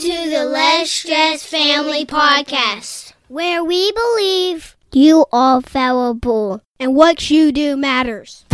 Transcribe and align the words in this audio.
to 0.00 0.30
the 0.30 0.46
Less 0.46 0.90
Stress 0.90 1.44
Family 1.44 2.06
Podcast, 2.06 3.12
where 3.28 3.62
we 3.62 3.92
believe 3.92 4.74
you 4.92 5.26
are 5.30 5.60
fallible 5.60 6.62
and 6.78 6.94
what 6.94 7.28
you 7.28 7.52
do 7.52 7.76
matters. 7.76 8.46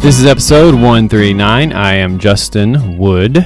This 0.00 0.20
is 0.20 0.26
episode 0.26 0.74
139. 0.74 1.72
I 1.72 1.94
am 1.94 2.20
Justin 2.20 2.98
Wood. 2.98 3.38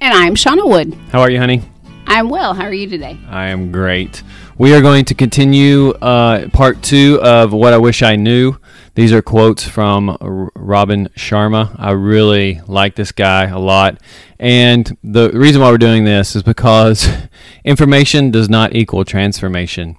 And 0.00 0.14
I'm 0.14 0.36
Shauna 0.36 0.64
Wood. 0.64 0.96
How 1.10 1.20
are 1.20 1.30
you, 1.30 1.40
honey? 1.40 1.62
I'm 2.06 2.28
well. 2.28 2.54
How 2.54 2.64
are 2.64 2.72
you 2.72 2.88
today? 2.88 3.18
I 3.28 3.48
am 3.48 3.72
great. 3.72 4.22
We 4.56 4.74
are 4.74 4.80
going 4.80 5.04
to 5.06 5.14
continue 5.14 5.90
uh, 5.90 6.48
part 6.50 6.82
two 6.82 7.20
of 7.22 7.52
What 7.52 7.72
I 7.72 7.78
Wish 7.78 8.02
I 8.02 8.16
Knew. 8.16 8.56
These 8.94 9.12
are 9.12 9.22
quotes 9.22 9.66
from 9.66 10.16
Robin 10.54 11.08
Sharma. 11.16 11.74
I 11.78 11.92
really 11.92 12.60
like 12.66 12.94
this 12.94 13.10
guy 13.10 13.46
a 13.46 13.58
lot. 13.58 14.00
And 14.38 14.96
the 15.02 15.30
reason 15.30 15.60
why 15.60 15.70
we're 15.70 15.78
doing 15.78 16.04
this 16.04 16.36
is 16.36 16.42
because 16.42 17.08
information 17.64 18.30
does 18.30 18.48
not 18.48 18.74
equal 18.76 19.04
transformation. 19.04 19.96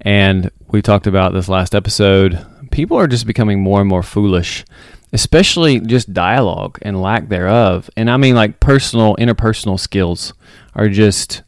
And 0.00 0.50
we 0.68 0.82
talked 0.82 1.06
about 1.06 1.32
this 1.32 1.48
last 1.48 1.74
episode. 1.74 2.44
People 2.70 2.98
are 2.98 3.06
just 3.06 3.26
becoming 3.26 3.60
more 3.60 3.80
and 3.80 3.88
more 3.88 4.02
foolish 4.02 4.64
especially 5.14 5.78
just 5.78 6.12
dialogue 6.12 6.76
and 6.82 7.00
lack 7.00 7.28
thereof. 7.28 7.88
And 7.96 8.10
I 8.10 8.16
mean, 8.16 8.34
like 8.34 8.58
personal, 8.58 9.14
interpersonal 9.14 9.78
skills 9.78 10.34
are 10.74 10.88
just 10.88 11.42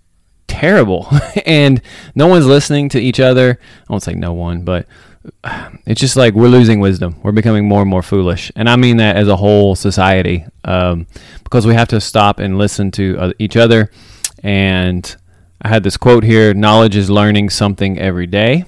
terrible. 0.46 1.08
and 1.46 1.80
no 2.14 2.26
one's 2.26 2.46
listening 2.46 2.88
to 2.90 3.00
each 3.00 3.20
other. 3.20 3.58
I 3.60 3.92
won't 3.92 4.02
say 4.02 4.14
no 4.14 4.32
one, 4.32 4.62
but 4.62 4.86
it's 5.86 6.00
just 6.00 6.16
like 6.16 6.34
we're 6.34 6.48
losing 6.48 6.80
wisdom. 6.80 7.16
We're 7.22 7.32
becoming 7.32 7.68
more 7.68 7.82
and 7.82 7.90
more 7.90 8.02
foolish. 8.02 8.52
And 8.56 8.68
I 8.68 8.76
mean 8.76 8.98
that 8.98 9.16
as 9.16 9.28
a 9.28 9.36
whole 9.36 9.74
society 9.74 10.44
um, 10.64 11.06
because 11.44 11.66
we 11.66 11.74
have 11.74 11.88
to 11.88 12.00
stop 12.00 12.38
and 12.38 12.58
listen 12.58 12.90
to 12.92 13.18
uh, 13.18 13.32
each 13.38 13.56
other. 13.56 13.90
And 14.42 15.16
I 15.62 15.68
had 15.68 15.82
this 15.82 15.96
quote 15.96 16.24
here 16.24 16.54
knowledge 16.54 16.96
is 16.96 17.10
learning 17.10 17.50
something 17.50 17.98
every 17.98 18.26
day, 18.26 18.64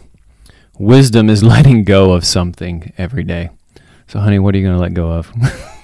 wisdom 0.78 1.28
is 1.30 1.42
letting 1.54 1.84
go 1.84 2.12
of 2.12 2.24
something 2.24 2.92
every 2.98 3.24
day. 3.24 3.50
So, 4.06 4.20
honey, 4.20 4.38
what 4.38 4.54
are 4.54 4.58
you 4.58 4.64
going 4.64 4.76
to 4.76 4.80
let 4.80 4.94
go 4.94 5.12
of? 5.12 5.30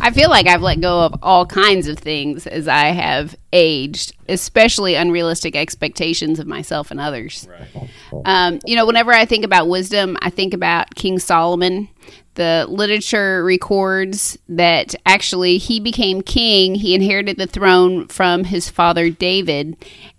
I 0.00 0.10
feel 0.10 0.30
like 0.30 0.46
I've 0.46 0.62
let 0.62 0.80
go 0.80 1.02
of 1.02 1.14
all 1.22 1.46
kinds 1.46 1.88
of 1.88 1.98
things 1.98 2.46
as 2.46 2.68
I 2.68 2.86
have 2.86 3.36
aged, 3.52 4.14
especially 4.28 4.94
unrealistic 4.94 5.56
expectations 5.56 6.38
of 6.38 6.46
myself 6.46 6.90
and 6.90 7.00
others. 7.00 7.48
Right. 7.48 7.90
Um, 8.24 8.60
you 8.64 8.76
know, 8.76 8.86
whenever 8.86 9.12
I 9.12 9.24
think 9.24 9.44
about 9.44 9.68
wisdom, 9.68 10.16
I 10.20 10.30
think 10.30 10.54
about 10.54 10.94
King 10.94 11.18
Solomon. 11.18 11.88
The 12.34 12.66
literature 12.68 13.42
records 13.42 14.38
that 14.48 14.94
actually 15.06 15.56
he 15.56 15.80
became 15.80 16.20
king. 16.20 16.74
He 16.74 16.94
inherited 16.94 17.38
the 17.38 17.46
throne 17.46 18.08
from 18.08 18.44
his 18.44 18.68
father 18.68 19.08
David. 19.08 19.76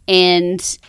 And 0.08 0.80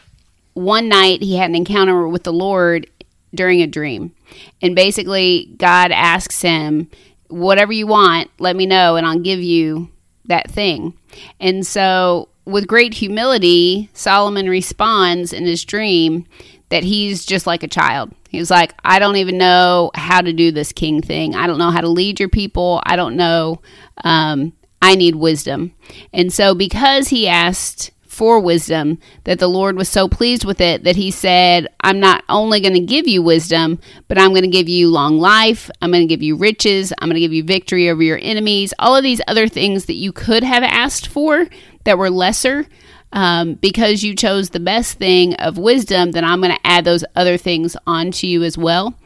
one 0.55 0.89
night 0.89 1.23
he 1.23 1.37
had 1.37 1.51
an 1.51 1.57
encounter 1.57 2.09
with 2.09 2.23
the 2.23 2.33
Lord 2.33 2.89
during 3.35 3.61
a 3.61 3.67
dream. 3.67 4.15
And 4.63 4.75
basically, 4.75 5.55
God 5.57 5.91
asks 5.93 6.43
him, 6.43 6.91
Whatever 7.29 7.73
you 7.73 7.87
want, 7.87 8.31
let 8.39 8.57
me 8.57 8.67
know, 8.67 8.97
and 8.97 9.07
I'll 9.07 9.19
give 9.19 9.41
you 9.41 9.91
that 10.27 10.51
thing. 10.51 10.95
And 11.41 11.67
so, 11.67 12.29
with 12.45 12.67
great 12.67 12.95
humility, 12.95 13.91
Solomon 13.93 14.49
responds 14.49 15.33
in 15.33 15.45
his 15.45 15.65
dream 15.65 16.27
that 16.71 16.85
he's 16.85 17.25
just 17.25 17.47
like 17.47 17.63
a 17.63 17.69
child. 17.69 18.13
He's 18.31 18.51
like, 18.51 18.75
I 18.85 18.99
don't 18.99 19.17
even 19.17 19.39
know 19.39 19.91
how 19.95 20.21
to 20.21 20.33
do 20.33 20.51
this 20.53 20.73
king 20.73 21.01
thing. 21.03 21.35
I 21.35 21.47
don't 21.47 21.59
know 21.59 21.71
how 21.71 21.81
to 21.81 21.89
lead 21.89 22.21
your 22.21 22.29
people. 22.29 22.83
I 22.85 22.97
don't 22.97 23.17
know. 23.17 23.61
Um, 24.05 24.53
I 24.81 24.95
need 24.95 25.17
wisdom. 25.17 25.75
And 26.13 26.33
so, 26.33 26.55
because 26.55 27.09
he 27.09 27.27
asked 27.27 27.91
for 28.19 28.41
wisdom, 28.41 28.99
that 29.23 29.39
the 29.39 29.47
Lord 29.47 29.77
was 29.77 29.89
so 29.89 30.09
pleased 30.09 30.45
with 30.45 30.61
it 30.61 30.83
that 30.83 30.97
he 30.97 31.13
said, 31.13 31.69
I'm 31.83 32.01
not 32.01 32.25
only 32.29 32.61
going 32.61 32.75
to 32.75 32.81
give 32.81 33.07
you 33.07 33.23
wisdom, 33.23 33.79
but 34.09 34.19
I'm 34.19 34.31
going 34.31 34.43
to 34.43 34.49
give 34.49 34.69
you 34.69 34.91
long 34.91 35.21
life. 35.21 35.71
I'm 35.81 35.93
going 35.93 36.03
to 36.03 36.13
give 36.13 36.21
you 36.21 36.35
riches. 36.35 36.93
I'm 36.99 37.09
going 37.09 37.15
to 37.15 37.21
give 37.21 37.33
you 37.33 37.45
victory 37.45 37.89
over 37.89 38.03
your 38.03 38.19
enemies. 38.21 38.75
All 38.81 38.97
of 38.97 39.05
these 39.05 39.21
other 39.29 39.47
things 39.47 39.85
that 39.85 39.95
you 39.95 40.11
could 40.11 40.43
have 40.43 40.65
asked 40.65 41.07
for 41.07 41.47
that 41.85 41.97
were 41.97 42.11
lesser. 42.11 42.67
Um, 43.13 43.55
because 43.55 44.03
you 44.03 44.17
chose 44.17 44.51
the 44.51 44.61
best 44.61 44.99
thing 44.99 45.35
of 45.37 45.57
wisdom, 45.57 46.11
then 46.11 46.25
I'm 46.25 46.41
going 46.41 46.53
to 46.53 46.67
add 46.67 46.85
those 46.85 47.05
other 47.15 47.37
things 47.39 47.77
onto 47.87 48.27
you 48.27 48.43
as 48.43 48.59
well. 48.59 48.99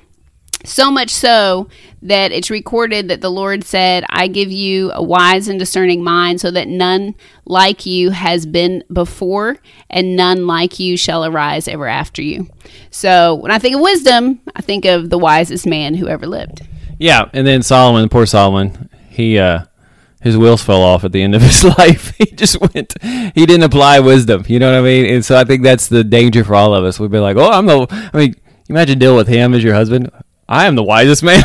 So 0.64 0.90
much 0.90 1.10
so 1.10 1.68
that 2.02 2.32
it's 2.32 2.50
recorded 2.50 3.08
that 3.08 3.20
the 3.20 3.30
Lord 3.30 3.64
said, 3.64 4.04
I 4.08 4.28
give 4.28 4.50
you 4.50 4.92
a 4.92 5.02
wise 5.02 5.48
and 5.48 5.58
discerning 5.58 6.02
mind, 6.04 6.40
so 6.40 6.50
that 6.50 6.68
none 6.68 7.14
like 7.44 7.84
you 7.86 8.10
has 8.10 8.46
been 8.46 8.84
before, 8.92 9.58
and 9.90 10.16
none 10.16 10.46
like 10.46 10.78
you 10.78 10.96
shall 10.96 11.24
arise 11.24 11.68
ever 11.68 11.86
after 11.86 12.22
you. 12.22 12.48
So 12.90 13.34
when 13.34 13.50
I 13.50 13.58
think 13.58 13.74
of 13.74 13.80
wisdom, 13.80 14.40
I 14.54 14.62
think 14.62 14.84
of 14.84 15.10
the 15.10 15.18
wisest 15.18 15.66
man 15.66 15.94
who 15.94 16.08
ever 16.08 16.26
lived. 16.26 16.62
Yeah, 16.98 17.28
and 17.32 17.46
then 17.46 17.62
Solomon, 17.62 18.08
poor 18.08 18.26
Solomon, 18.26 18.88
he 19.08 19.38
uh 19.38 19.64
his 20.22 20.36
wheels 20.36 20.62
fell 20.62 20.82
off 20.82 21.02
at 21.02 21.10
the 21.10 21.20
end 21.20 21.34
of 21.34 21.42
his 21.42 21.64
life. 21.78 22.16
he 22.16 22.26
just 22.26 22.60
went. 22.60 22.94
He 23.02 23.44
didn't 23.44 23.64
apply 23.64 23.98
wisdom. 23.98 24.44
You 24.46 24.60
know 24.60 24.70
what 24.72 24.78
I 24.78 24.82
mean? 24.82 25.06
And 25.06 25.24
so 25.24 25.36
I 25.36 25.42
think 25.44 25.64
that's 25.64 25.88
the 25.88 26.04
danger 26.04 26.44
for 26.44 26.54
all 26.54 26.74
of 26.74 26.84
us. 26.84 27.00
We'd 27.00 27.10
be 27.10 27.18
like, 27.18 27.36
"Oh, 27.36 27.50
I'm 27.50 27.66
the." 27.66 27.86
I 28.14 28.18
mean, 28.18 28.34
imagine 28.68 28.98
dealing 29.00 29.16
with 29.16 29.28
him 29.28 29.52
as 29.52 29.64
your 29.64 29.74
husband. 29.74 30.10
I 30.52 30.66
am 30.66 30.74
the 30.74 30.82
wisest 30.82 31.22
man 31.22 31.36
in 31.38 31.42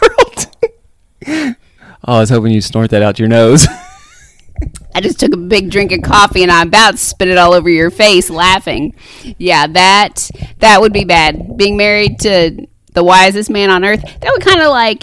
the 0.00 0.46
world. 1.28 1.56
oh, 2.08 2.14
I 2.16 2.20
was 2.20 2.30
hoping 2.30 2.52
you'd 2.52 2.64
snort 2.64 2.88
that 2.88 3.02
out 3.02 3.18
your 3.18 3.28
nose. 3.28 3.66
I 4.94 5.02
just 5.02 5.20
took 5.20 5.34
a 5.34 5.36
big 5.36 5.70
drink 5.70 5.92
of 5.92 6.00
coffee 6.00 6.42
and 6.42 6.50
I'm 6.50 6.68
about 6.68 6.92
to 6.92 6.96
spit 6.96 7.28
it 7.28 7.36
all 7.36 7.52
over 7.52 7.68
your 7.68 7.90
face 7.90 8.30
laughing. 8.30 8.94
Yeah, 9.36 9.66
that 9.66 10.30
that 10.60 10.80
would 10.80 10.94
be 10.94 11.04
bad. 11.04 11.58
Being 11.58 11.76
married 11.76 12.18
to 12.20 12.66
the 12.94 13.04
wisest 13.04 13.50
man 13.50 13.68
on 13.68 13.84
earth, 13.84 14.00
that 14.00 14.32
would 14.32 14.42
kind 14.42 14.62
of 14.62 14.70
like 14.70 15.02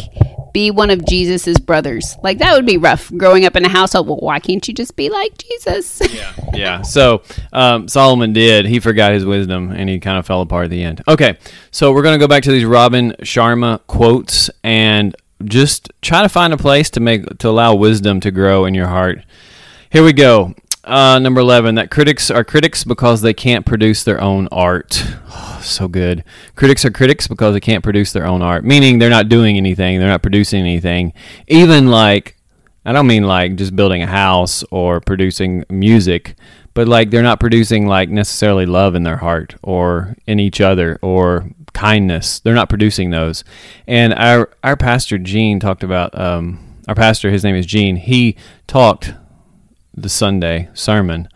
be 0.53 0.71
one 0.71 0.89
of 0.89 1.05
Jesus's 1.05 1.59
brothers. 1.59 2.15
Like 2.23 2.37
that 2.37 2.53
would 2.53 2.65
be 2.65 2.77
rough 2.77 3.11
growing 3.17 3.45
up 3.45 3.55
in 3.55 3.65
a 3.65 3.69
household. 3.69 4.07
Well, 4.07 4.17
why 4.17 4.39
can't 4.39 4.65
you 4.67 4.73
just 4.73 4.95
be 4.95 5.09
like 5.09 5.37
Jesus? 5.37 6.01
Yeah. 6.13 6.33
Yeah. 6.53 6.81
So 6.83 7.23
um, 7.51 7.87
Solomon 7.87 8.33
did. 8.33 8.67
He 8.67 8.79
forgot 8.79 9.13
his 9.13 9.25
wisdom 9.25 9.71
and 9.71 9.89
he 9.89 9.99
kind 9.99 10.19
of 10.19 10.27
fell 10.27 10.41
apart 10.41 10.65
at 10.65 10.69
the 10.69 10.83
end. 10.83 11.01
Okay. 11.07 11.39
So 11.71 11.91
we're 11.91 12.03
going 12.03 12.17
to 12.19 12.23
go 12.23 12.27
back 12.27 12.43
to 12.43 12.51
these 12.51 12.65
Robin 12.65 13.15
Sharma 13.21 13.79
quotes 13.87 14.51
and 14.63 15.15
just 15.43 15.91
try 16.01 16.21
to 16.21 16.29
find 16.29 16.53
a 16.53 16.57
place 16.57 16.91
to 16.91 16.99
make 16.99 17.37
to 17.39 17.49
allow 17.49 17.73
wisdom 17.73 18.19
to 18.19 18.29
grow 18.29 18.65
in 18.65 18.75
your 18.75 18.87
heart. 18.87 19.23
Here 19.89 20.03
we 20.03 20.13
go. 20.13 20.53
Uh, 20.83 21.17
number 21.17 21.39
11, 21.39 21.75
that 21.75 21.89
critics 21.89 22.29
are 22.29 22.43
critics 22.43 22.83
because 22.83 23.21
they 23.21 23.33
can't 23.33 23.65
produce 23.65 24.03
their 24.03 24.21
own 24.21 24.47
art. 24.51 25.03
So 25.63 25.87
good. 25.87 26.23
Critics 26.55 26.85
are 26.85 26.91
critics 26.91 27.27
because 27.27 27.53
they 27.53 27.59
can't 27.59 27.83
produce 27.83 28.11
their 28.11 28.25
own 28.25 28.41
art, 28.41 28.63
meaning 28.63 28.99
they're 28.99 29.09
not 29.09 29.29
doing 29.29 29.57
anything, 29.57 29.99
they're 29.99 30.09
not 30.09 30.21
producing 30.21 30.59
anything. 30.59 31.13
Even 31.47 31.87
like, 31.87 32.37
I 32.85 32.91
don't 32.91 33.07
mean 33.07 33.23
like 33.23 33.55
just 33.55 33.75
building 33.75 34.03
a 34.03 34.07
house 34.07 34.63
or 34.71 34.99
producing 34.99 35.63
music, 35.69 36.35
but 36.73 36.87
like 36.87 37.09
they're 37.09 37.23
not 37.23 37.39
producing 37.39 37.87
like 37.87 38.09
necessarily 38.09 38.65
love 38.65 38.95
in 38.95 39.03
their 39.03 39.17
heart 39.17 39.55
or 39.61 40.15
in 40.27 40.39
each 40.39 40.59
other 40.59 40.99
or 41.01 41.49
kindness. 41.73 42.39
They're 42.39 42.53
not 42.53 42.69
producing 42.69 43.09
those. 43.09 43.43
And 43.87 44.13
our, 44.13 44.49
our 44.63 44.75
pastor, 44.75 45.17
Gene, 45.17 45.59
talked 45.59 45.83
about, 45.83 46.19
um, 46.19 46.59
our 46.87 46.95
pastor, 46.95 47.31
his 47.31 47.43
name 47.43 47.55
is 47.55 47.65
Gene, 47.65 47.95
he 47.95 48.35
talked 48.67 49.13
the 49.95 50.09
Sunday 50.09 50.69
sermon 50.73 51.29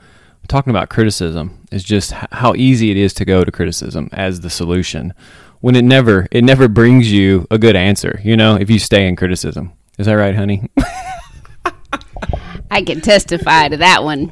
talking 0.47 0.71
about 0.71 0.89
criticism 0.89 1.65
is 1.71 1.83
just 1.83 2.11
how 2.11 2.53
easy 2.55 2.91
it 2.91 2.97
is 2.97 3.13
to 3.13 3.25
go 3.25 3.44
to 3.44 3.51
criticism 3.51 4.09
as 4.13 4.41
the 4.41 4.49
solution 4.49 5.13
when 5.59 5.75
it 5.75 5.83
never 5.83 6.27
it 6.31 6.44
never 6.44 6.67
brings 6.67 7.11
you 7.11 7.47
a 7.51 7.57
good 7.57 7.75
answer 7.75 8.19
you 8.23 8.38
know 8.38 8.55
if 8.55 8.69
you 8.69 8.79
stay 8.79 9.07
in 9.07 9.15
criticism. 9.15 9.73
Is 9.97 10.05
that 10.05 10.13
right 10.13 10.35
honey? 10.35 10.69
I 12.69 12.83
can 12.83 13.01
testify 13.01 13.69
to 13.69 13.77
that 13.77 14.03
one. 14.03 14.31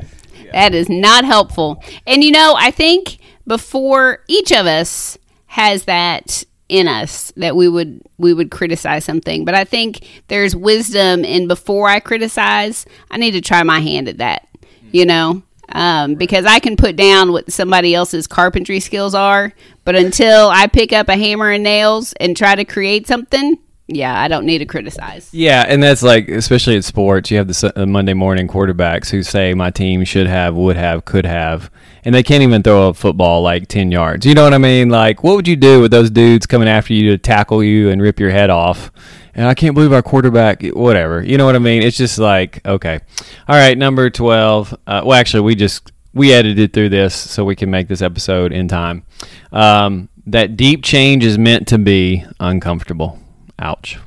That 0.52 0.76
is 0.76 0.90
not 0.90 1.26
helpful. 1.26 1.84
And 2.06 2.24
you 2.24 2.32
know 2.32 2.56
i 2.58 2.72
think 2.72 3.18
before 3.48 4.24
each 4.28 4.52
of 4.52 4.66
us 4.66 5.18
has 5.48 5.86
that 5.86 6.44
in 6.68 6.88
us 6.88 7.32
that 7.38 7.56
we 7.56 7.70
would 7.70 8.02
we 8.18 8.34
would 8.34 8.50
criticize 8.50 9.06
something 9.06 9.46
but 9.46 9.54
i 9.54 9.64
think 9.64 10.24
there's 10.30 10.56
wisdom 10.56 11.24
in 11.24 11.48
before 11.48 11.88
i 11.88 12.00
criticize 12.00 12.88
i 13.12 13.18
need 13.18 13.32
to 13.32 13.42
try 13.42 13.62
my 13.62 13.80
hand 13.80 14.08
at 14.08 14.18
that 14.18 14.48
you 14.92 15.06
know 15.06 15.44
um, 15.70 16.16
because 16.16 16.46
i 16.46 16.60
can 16.60 16.76
put 16.76 16.96
down 16.96 17.32
what 17.32 17.52
somebody 17.52 17.94
else's 17.94 18.28
carpentry 18.28 18.80
skills 18.80 19.16
are 19.16 19.54
but 19.84 19.96
until 19.96 20.50
i 20.50 20.68
pick 20.68 20.94
up 20.94 21.10
a 21.10 21.16
hammer 21.16 21.52
and 21.52 21.64
nails 21.64 22.14
and 22.14 22.36
try 22.36 22.56
to 22.56 22.66
create 22.66 23.08
something 23.08 23.58
yeah, 23.88 24.20
I 24.20 24.28
don't 24.28 24.48
need 24.48 24.60
to 24.60 24.66
criticize. 24.66 25.30
Yeah, 25.32 25.64
and 25.68 25.82
that's 25.82 26.02
like 26.02 26.28
especially 26.28 26.76
in 26.76 26.82
sports, 26.82 27.30
you 27.30 27.38
have 27.38 27.48
the 27.48 27.74
uh, 27.76 27.86
Monday 27.86 28.16
morning 28.16 28.48
quarterbacks 28.48 29.10
who 29.12 29.22
say 29.22 29.54
my 29.54 29.70
team 29.70 30.04
should 30.06 30.26
have, 30.26 30.56
would 30.56 30.76
have, 30.76 31.06
could 31.06 31.26
have, 31.26 31.70
and 32.04 32.16
they 32.16 32.24
can't 32.24 32.42
even 32.42 32.64
throw 32.64 32.88
a 32.88 32.94
football 32.96 33.44
like 33.44 33.68
ten 33.68 33.92
yards. 33.92 34.26
You 34.26 34.34
know 34.34 34.44
what 34.44 34.56
I 34.56 34.58
mean? 34.58 34.90
Like, 34.90 35.24
what 35.24 35.36
would 35.36 35.48
you 35.48 35.56
do 35.56 35.82
with 35.82 35.92
those 35.92 36.10
dudes 36.10 36.48
coming 36.48 36.68
after 36.68 36.94
you 36.94 37.12
to 37.12 37.20
tackle 37.20 37.64
you 37.64 37.90
and 37.90 38.02
rip 38.02 38.20
your 38.20 38.32
head 38.32 38.50
off? 38.50 38.92
And 39.36 39.48
I 39.48 39.54
can't 39.54 39.76
believe 39.76 39.92
our 39.92 40.02
quarterback, 40.02 40.64
whatever. 40.64 41.22
You 41.22 41.38
know 41.38 41.46
what 41.46 41.56
I 41.56 41.60
mean? 41.60 41.84
It's 41.84 41.98
just 41.98 42.18
like 42.18 42.66
okay, 42.66 43.00
all 43.48 43.56
right, 43.56 43.78
number 43.78 44.10
twelve. 44.10 44.74
Uh, 44.88 45.02
well, 45.06 45.20
actually, 45.20 45.42
we 45.42 45.56
just 45.56 45.92
we 46.14 46.34
edited 46.34 46.74
through 46.74 46.90
this 46.90 47.14
so 47.14 47.44
we 47.44 47.56
can 47.56 47.70
make 47.70 47.88
this 47.88 48.02
episode 48.02 48.54
in 48.54 48.68
time. 48.68 49.04
Um, 49.52 50.10
that 50.28 50.58
deep 50.58 50.84
change 50.84 51.24
is 51.24 51.38
meant 51.38 51.68
to 51.68 51.78
be 51.78 52.26
uncomfortable. 52.40 53.20
Ouch. 53.60 54.00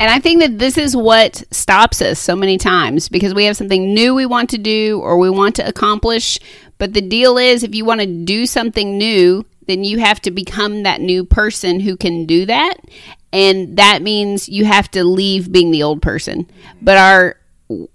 And 0.00 0.10
I 0.10 0.18
think 0.18 0.40
that 0.40 0.58
this 0.58 0.78
is 0.78 0.96
what 0.96 1.42
stops 1.50 2.00
us 2.00 2.18
so 2.18 2.34
many 2.34 2.56
times 2.56 3.08
because 3.08 3.34
we 3.34 3.44
have 3.44 3.56
something 3.56 3.92
new 3.92 4.14
we 4.14 4.26
want 4.26 4.50
to 4.50 4.58
do 4.58 5.00
or 5.00 5.18
we 5.18 5.30
want 5.30 5.56
to 5.56 5.68
accomplish. 5.68 6.38
But 6.78 6.94
the 6.94 7.02
deal 7.02 7.36
is, 7.36 7.62
if 7.62 7.74
you 7.74 7.84
want 7.84 8.00
to 8.00 8.06
do 8.06 8.46
something 8.46 8.96
new, 8.96 9.44
then 9.66 9.84
you 9.84 9.98
have 9.98 10.20
to 10.20 10.30
become 10.30 10.82
that 10.82 11.00
new 11.00 11.24
person 11.24 11.80
who 11.80 11.96
can 11.96 12.26
do 12.26 12.46
that. 12.46 12.76
And 13.32 13.76
that 13.76 14.02
means 14.02 14.48
you 14.48 14.64
have 14.64 14.90
to 14.92 15.04
leave 15.04 15.52
being 15.52 15.70
the 15.70 15.82
old 15.82 16.02
person. 16.02 16.50
But 16.82 16.96
our 16.98 17.36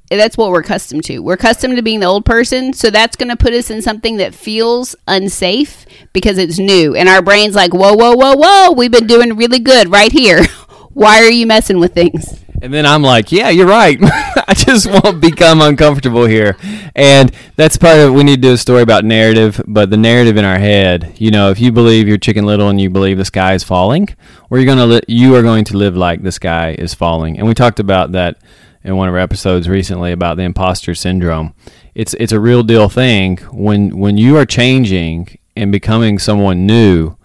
that's 0.10 0.38
what 0.38 0.52
we're 0.52 0.62
accustomed 0.62 1.04
to. 1.06 1.20
We're 1.20 1.34
accustomed 1.34 1.76
to 1.76 1.82
being 1.82 2.00
the 2.00 2.06
old 2.06 2.26
person, 2.26 2.72
so 2.72 2.90
that's 2.90 3.18
going 3.18 3.30
to 3.30 3.36
put 3.36 3.54
us 3.54 3.70
in 3.70 3.82
something 3.82 4.18
that 4.18 4.34
feels 4.34 4.96
unsafe 5.08 5.86
because 6.14 6.38
it's 6.38 6.58
new. 6.58 6.96
And 6.96 7.10
our 7.10 7.22
brain's 7.22 7.56
like, 7.56 7.74
whoa, 7.74 7.94
whoa, 7.94 8.16
whoa, 8.16 8.36
whoa, 8.38 8.72
we've 8.72 8.92
been 8.92 9.08
doing 9.08 9.36
really 9.36 9.60
good 9.60 9.92
right 9.92 10.12
here. 10.12 10.46
Why 10.94 11.24
are 11.24 11.32
you 11.32 11.46
messing 11.46 11.80
with 11.80 11.94
things? 11.94 12.45
And 12.62 12.74
then 12.74 12.86
I'm 12.86 13.02
like, 13.02 13.32
yeah, 13.32 13.50
you're 13.50 13.68
right. 13.68 13.98
I 14.48 14.54
just 14.54 14.88
won't 14.90 15.22
become 15.22 15.62
uncomfortable 15.62 16.26
here. 16.26 16.58
And 16.96 17.32
that's 17.56 17.78
part 17.78 18.00
of 18.00 18.14
we 18.14 18.24
need 18.24 18.38
to 18.38 18.50
do 18.50 18.54
a 18.54 18.58
story 18.58 18.82
about 18.82 19.06
narrative, 19.06 19.62
but 19.68 19.90
the 19.90 19.98
narrative 19.98 20.38
in 20.38 20.46
our 20.46 20.58
head, 20.58 21.16
you 21.18 21.32
know, 21.32 21.50
if 21.52 21.60
you 21.60 21.72
believe 21.72 22.08
you're 22.08 22.18
chicken 22.18 22.46
little 22.46 22.70
and 22.70 22.80
you 22.80 22.90
believe 22.90 23.18
the 23.18 23.26
sky 23.26 23.54
is 23.54 23.64
falling, 23.64 24.08
or 24.50 24.60
you're 24.60 24.76
to 24.76 24.86
li- 24.86 25.02
you 25.08 25.36
are 25.36 25.42
going 25.42 25.66
to 25.66 25.78
live 25.78 25.96
like 25.98 26.24
the 26.24 26.32
sky 26.32 26.76
is 26.78 26.94
falling. 26.94 27.38
And 27.38 27.48
we 27.48 27.54
talked 27.54 27.80
about 27.80 28.14
that 28.14 28.38
in 28.84 28.96
one 28.96 29.10
of 29.10 29.16
our 29.16 29.20
episodes 29.20 29.68
recently 29.68 30.12
about 30.12 30.38
the 30.38 30.44
imposter 30.44 30.94
syndrome. 30.96 31.54
It's 31.96 32.14
it's 32.16 32.32
a 32.32 32.40
real 32.40 32.64
deal 32.64 32.88
thing 32.88 33.38
when 33.52 33.98
when 33.98 34.18
you 34.18 34.38
are 34.38 34.46
changing 34.46 35.38
and 35.56 35.72
becoming 35.72 36.20
someone 36.20 36.66
new, 36.66 37.18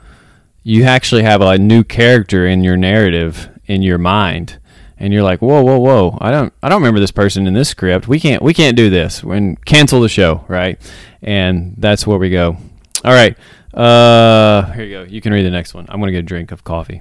you 0.63 0.85
actually 0.85 1.23
have 1.23 1.43
a 1.43 1.59
new 1.59 1.85
character 1.85 2.47
in 2.47 2.65
your 2.65 2.77
narrative 2.77 3.51
in 3.67 3.83
your 3.83 3.99
mind. 3.99 4.59
And 5.01 5.15
you're 5.15 5.23
like, 5.23 5.41
whoa, 5.41 5.63
whoa, 5.63 5.79
whoa! 5.79 6.19
I 6.21 6.31
don't, 6.31 6.53
I 6.63 6.69
don't 6.69 6.83
remember 6.83 7.01
this 7.01 7.11
person 7.11 7.47
in 7.47 7.55
this 7.55 7.71
script. 7.71 8.07
We 8.07 8.21
can't, 8.21 8.43
we 8.43 8.53
can't 8.53 8.77
do 8.77 8.91
this. 8.91 9.23
And 9.23 9.63
cancel 9.65 10.03
the 10.03 10.11
show, 10.11 10.45
right? 10.47 10.79
And 11.23 11.75
that's 11.79 12.07
where 12.07 12.19
we 12.19 12.29
go. 12.29 12.59
All 13.03 13.13
right, 13.13 13.37
uh, 13.73 14.71
here 14.73 14.85
you 14.85 14.99
go. 14.99 15.03
You 15.05 15.23
can 15.23 15.33
read 15.33 15.47
the 15.47 15.51
next 15.51 15.73
one. 15.73 15.87
I'm 15.89 16.01
gonna 16.01 16.13
get 16.13 16.19
a 16.19 16.23
drink 16.23 16.53
of 16.53 16.65
coffee. 16.65 17.01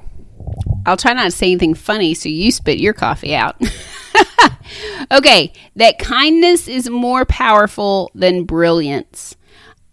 I'll 0.85 0.97
try 0.97 1.13
not 1.13 1.25
to 1.25 1.31
say 1.31 1.47
anything 1.47 1.73
funny 1.73 2.13
so 2.13 2.29
you 2.29 2.51
spit 2.51 2.79
your 2.79 2.93
coffee 2.93 3.35
out. 3.35 3.61
okay, 5.11 5.51
that 5.75 5.99
kindness 5.99 6.67
is 6.67 6.89
more 6.89 7.25
powerful 7.25 8.11
than 8.15 8.45
brilliance. 8.45 9.35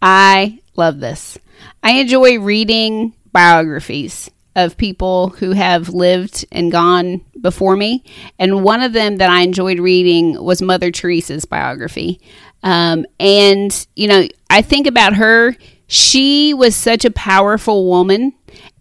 I 0.01 0.61
love 0.77 1.01
this. 1.01 1.39
I 1.83 1.93
enjoy 1.93 2.39
reading 2.39 3.15
biographies 3.33 4.31
of 4.57 4.77
people 4.77 5.29
who 5.29 5.53
have 5.53 5.91
lived 5.91 6.45
and 6.51 6.73
gone 6.73 7.21
before 7.41 7.77
me. 7.77 8.03
And 8.39 8.65
one 8.65 8.81
of 8.81 8.95
them 8.95 9.19
that 9.19 9.31
I 9.31 9.43
enjoyed 9.43 9.79
reading 9.79 10.43
was 10.43 10.63
Mother 10.63 10.91
Teresa's 10.91 11.45
biography. 11.45 12.21
Um, 12.63 13.05
and, 13.21 13.87
you 13.95 14.09
know, 14.09 14.27
I 14.51 14.63
think 14.63 14.87
about 14.87 15.15
her. 15.15 15.55
She 15.87 16.55
was 16.55 16.75
such 16.75 17.05
a 17.05 17.13
powerful 17.13 17.89
woman 17.89 18.33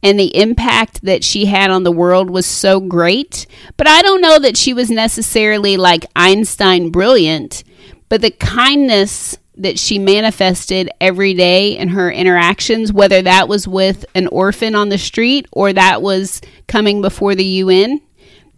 and 0.02 0.20
the 0.20 0.36
impact 0.36 1.02
that 1.04 1.24
she 1.24 1.46
had 1.46 1.70
on 1.70 1.84
the 1.84 1.92
world 1.92 2.30
was 2.30 2.46
so 2.46 2.80
great. 2.80 3.46
But 3.76 3.88
I 3.88 4.02
don't 4.02 4.22
know 4.22 4.40
that 4.40 4.58
she 4.58 4.74
was 4.74 4.90
necessarily 4.90 5.78
like 5.78 6.06
Einstein 6.16 6.90
brilliant, 6.90 7.64
but 8.08 8.22
the 8.22 8.32
kindness 8.32 9.38
that 9.58 9.80
she 9.80 10.00
manifested 10.00 10.90
every 11.00 11.34
day 11.34 11.78
in 11.78 11.90
her 11.90 12.12
interactions, 12.12 12.92
whether 12.92 13.22
that 13.22 13.48
was 13.48 13.68
with 13.68 14.06
an 14.16 14.28
orphan 14.28 14.76
on 14.76 14.90
the 14.90 14.98
street 14.98 15.48
or 15.52 15.72
that 15.74 16.02
was 16.02 16.42
coming 16.68 17.02
before 17.02 17.36
the 17.36 17.46
UN, 17.46 18.02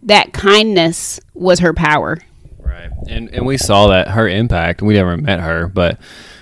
that 0.02 0.32
kindness 0.32 1.20
was 1.34 1.60
her 1.60 1.72
power. 1.72 2.18
Right. 2.58 2.90
And 3.08 3.28
and 3.30 3.46
we 3.46 3.56
saw 3.56 3.88
that 3.88 4.08
her 4.08 4.28
impact. 4.28 4.82
We 4.82 4.94
never 4.94 5.16
met 5.16 5.40
her, 5.40 5.68
but 5.68 5.98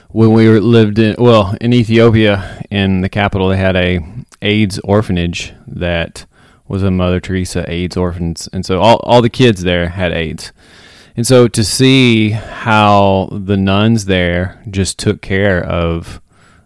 when 0.09 0.33
we 0.33 0.49
lived 0.49 0.99
in 0.99 1.15
well 1.19 1.55
in 1.61 1.73
Ethiopia 1.73 2.65
in 2.71 3.03
the 3.03 3.09
capital, 3.09 3.49
they 3.49 3.57
had 3.57 3.77
a 3.77 4.01
AIDS 4.43 4.79
orphanage 4.81 5.53
that 5.67 6.27
was 6.69 6.83
a 6.83 6.91
Mother 6.91 7.21
Teresa 7.21 7.71
AIDS 7.71 7.97
orphans, 7.97 8.49
and 8.53 8.65
so 8.65 8.81
all 8.81 8.97
all 9.05 9.23
the 9.23 9.31
kids 9.31 9.63
there 9.63 9.89
had 9.91 10.13
AIDS. 10.13 10.53
And 11.17 11.27
so 11.27 11.49
to 11.49 11.65
see 11.65 12.31
how 12.31 13.31
the 13.33 13.57
nuns 13.57 14.05
there 14.05 14.63
just 14.71 14.99
took 14.99 15.23
care 15.23 15.65
of, 15.65 16.21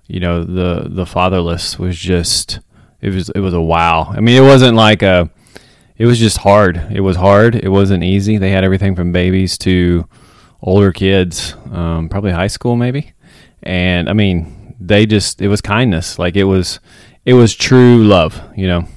you 0.08 0.19
know, 0.19 0.43
the 0.43 0.88
the 0.88 1.06
fatherless 1.06 1.79
was 1.79 1.97
just 1.97 2.58
it 3.00 3.14
was 3.14 3.31
it 3.31 3.41
was 3.41 3.55
a 3.55 3.61
wow. 3.61 4.11
I 4.11 4.20
mean, 4.20 4.37
it 4.37 4.47
wasn't 4.47 4.76
like 4.76 5.02
a 5.02 5.31
it 5.97 6.06
was 6.06 6.19
just 6.19 6.38
hard. 6.38 6.85
It 6.91 7.00
was 7.00 7.17
hard. 7.17 7.55
It 7.55 7.69
wasn't 7.69 8.02
easy. 8.02 8.38
They 8.38 8.50
had 8.50 8.64
everything 8.64 8.97
from 8.97 9.12
babies 9.12 9.56
to 9.58 10.08
older 10.62 10.93
kids, 10.93 11.55
um, 11.70 12.08
probably 12.08 12.32
high 12.32 12.49
school 12.49 12.75
maybe. 12.75 13.12
And 13.62 14.08
I 14.08 14.14
mean, 14.14 14.75
they 14.81 15.06
just 15.06 15.41
it 15.41 15.49
was 15.49 15.61
kindness. 15.61 16.19
Like 16.19 16.35
it 16.35 16.44
was 16.44 16.81
it 17.25 17.35
was 17.35 17.55
true 17.55 18.02
love, 18.02 18.43
you 18.56 18.67
know. 18.67 18.88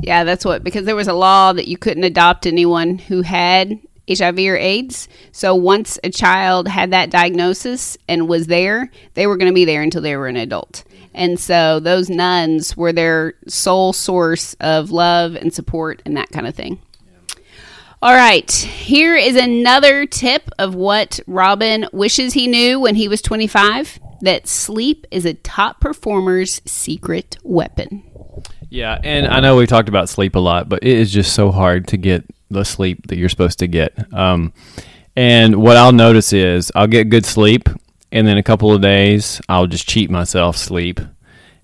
Yeah, 0.00 0.22
that's 0.22 0.44
what 0.44 0.62
because 0.62 0.84
there 0.84 0.96
was 0.96 1.08
a 1.08 1.12
law 1.12 1.52
that 1.52 1.66
you 1.66 1.76
couldn't 1.76 2.04
adopt 2.04 2.46
anyone 2.46 2.98
who 2.98 3.22
had 3.22 3.80
HIV 4.08 4.38
or 4.38 4.56
AIDS. 4.56 5.08
So 5.32 5.54
once 5.54 5.98
a 6.04 6.10
child 6.10 6.68
had 6.68 6.90
that 6.92 7.10
diagnosis 7.10 7.96
and 8.08 8.28
was 8.28 8.46
there, 8.46 8.90
they 9.14 9.26
were 9.26 9.36
going 9.36 9.50
to 9.50 9.54
be 9.54 9.64
there 9.64 9.82
until 9.82 10.02
they 10.02 10.16
were 10.16 10.28
an 10.28 10.36
adult. 10.36 10.84
And 11.14 11.38
so 11.38 11.80
those 11.80 12.10
nuns 12.10 12.76
were 12.76 12.92
their 12.92 13.34
sole 13.46 13.92
source 13.92 14.54
of 14.60 14.90
love 14.90 15.36
and 15.36 15.54
support 15.54 16.02
and 16.04 16.16
that 16.16 16.30
kind 16.30 16.46
of 16.46 16.54
thing. 16.54 16.80
All 18.02 18.12
right, 18.12 18.50
here 18.50 19.16
is 19.16 19.34
another 19.34 20.04
tip 20.04 20.50
of 20.58 20.74
what 20.74 21.20
Robin 21.26 21.86
wishes 21.90 22.34
he 22.34 22.46
knew 22.46 22.78
when 22.78 22.96
he 22.96 23.08
was 23.08 23.22
25 23.22 23.98
that 24.20 24.46
sleep 24.46 25.06
is 25.10 25.24
a 25.24 25.34
top 25.34 25.80
performer's 25.80 26.60
secret 26.66 27.38
weapon. 27.42 28.02
Yeah, 28.68 28.98
and 29.02 29.26
I 29.26 29.40
know 29.40 29.56
we 29.56 29.66
talked 29.66 29.88
about 29.88 30.08
sleep 30.08 30.34
a 30.34 30.40
lot, 30.40 30.68
but 30.68 30.82
it 30.82 30.98
is 30.98 31.12
just 31.12 31.32
so 31.32 31.50
hard 31.50 31.86
to 31.88 31.96
get 31.96 32.24
the 32.54 32.64
sleep 32.64 33.06
that 33.08 33.16
you're 33.16 33.28
supposed 33.28 33.58
to 33.58 33.66
get. 33.66 34.12
Um, 34.12 34.52
and 35.16 35.56
what 35.56 35.76
I'll 35.76 35.92
notice 35.92 36.32
is 36.32 36.72
I'll 36.74 36.86
get 36.86 37.10
good 37.10 37.26
sleep, 37.26 37.68
and 38.10 38.26
then 38.26 38.38
a 38.38 38.42
couple 38.42 38.72
of 38.72 38.80
days 38.80 39.40
I'll 39.48 39.66
just 39.66 39.88
cheat 39.88 40.10
myself 40.10 40.56
sleep, 40.56 41.00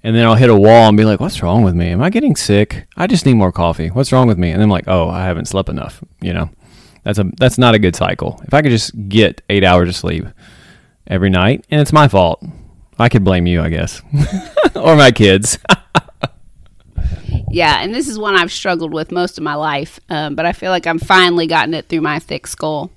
and 0.02 0.14
then 0.14 0.24
I'll 0.24 0.34
hit 0.34 0.50
a 0.50 0.56
wall 0.56 0.88
and 0.88 0.96
be 0.96 1.04
like, 1.04 1.20
"What's 1.20 1.42
wrong 1.42 1.62
with 1.62 1.74
me? 1.74 1.88
Am 1.88 2.02
I 2.02 2.10
getting 2.10 2.36
sick? 2.36 2.86
I 2.96 3.06
just 3.06 3.26
need 3.26 3.34
more 3.34 3.52
coffee. 3.52 3.88
What's 3.88 4.12
wrong 4.12 4.28
with 4.28 4.38
me?" 4.38 4.50
And 4.50 4.62
I'm 4.62 4.70
like, 4.70 4.86
"Oh, 4.86 5.08
I 5.08 5.24
haven't 5.24 5.48
slept 5.48 5.68
enough." 5.68 6.02
You 6.20 6.32
know, 6.32 6.50
that's 7.02 7.18
a 7.18 7.24
that's 7.38 7.58
not 7.58 7.74
a 7.74 7.78
good 7.78 7.96
cycle. 7.96 8.40
If 8.46 8.54
I 8.54 8.62
could 8.62 8.70
just 8.70 9.08
get 9.08 9.42
eight 9.50 9.64
hours 9.64 9.88
of 9.88 9.96
sleep 9.96 10.26
every 11.06 11.30
night, 11.30 11.64
and 11.70 11.80
it's 11.80 11.92
my 11.92 12.06
fault, 12.08 12.44
I 12.98 13.08
could 13.08 13.24
blame 13.24 13.46
you, 13.46 13.62
I 13.62 13.68
guess, 13.68 14.00
or 14.76 14.94
my 14.96 15.10
kids. 15.10 15.58
Yeah, 17.50 17.82
and 17.82 17.92
this 17.92 18.06
is 18.06 18.18
one 18.18 18.36
I've 18.36 18.52
struggled 18.52 18.92
with 18.92 19.10
most 19.10 19.36
of 19.36 19.44
my 19.44 19.54
life, 19.54 19.98
um, 20.08 20.36
but 20.36 20.46
I 20.46 20.52
feel 20.52 20.70
like 20.70 20.86
I'm 20.86 21.00
finally 21.00 21.48
gotten 21.48 21.74
it 21.74 21.88
through 21.88 22.00
my 22.00 22.20
thick 22.20 22.46
skull. 22.46 22.90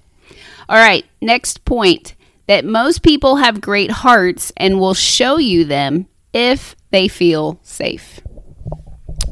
All 0.69 0.77
right, 0.77 1.05
next 1.21 1.65
point 1.65 2.13
that 2.47 2.63
most 2.63 3.01
people 3.01 3.37
have 3.37 3.61
great 3.61 3.89
hearts 3.89 4.51
and 4.55 4.79
will 4.79 4.93
show 4.93 5.37
you 5.37 5.65
them 5.65 6.07
if 6.33 6.75
they 6.91 7.07
feel 7.07 7.59
safe. 7.63 8.21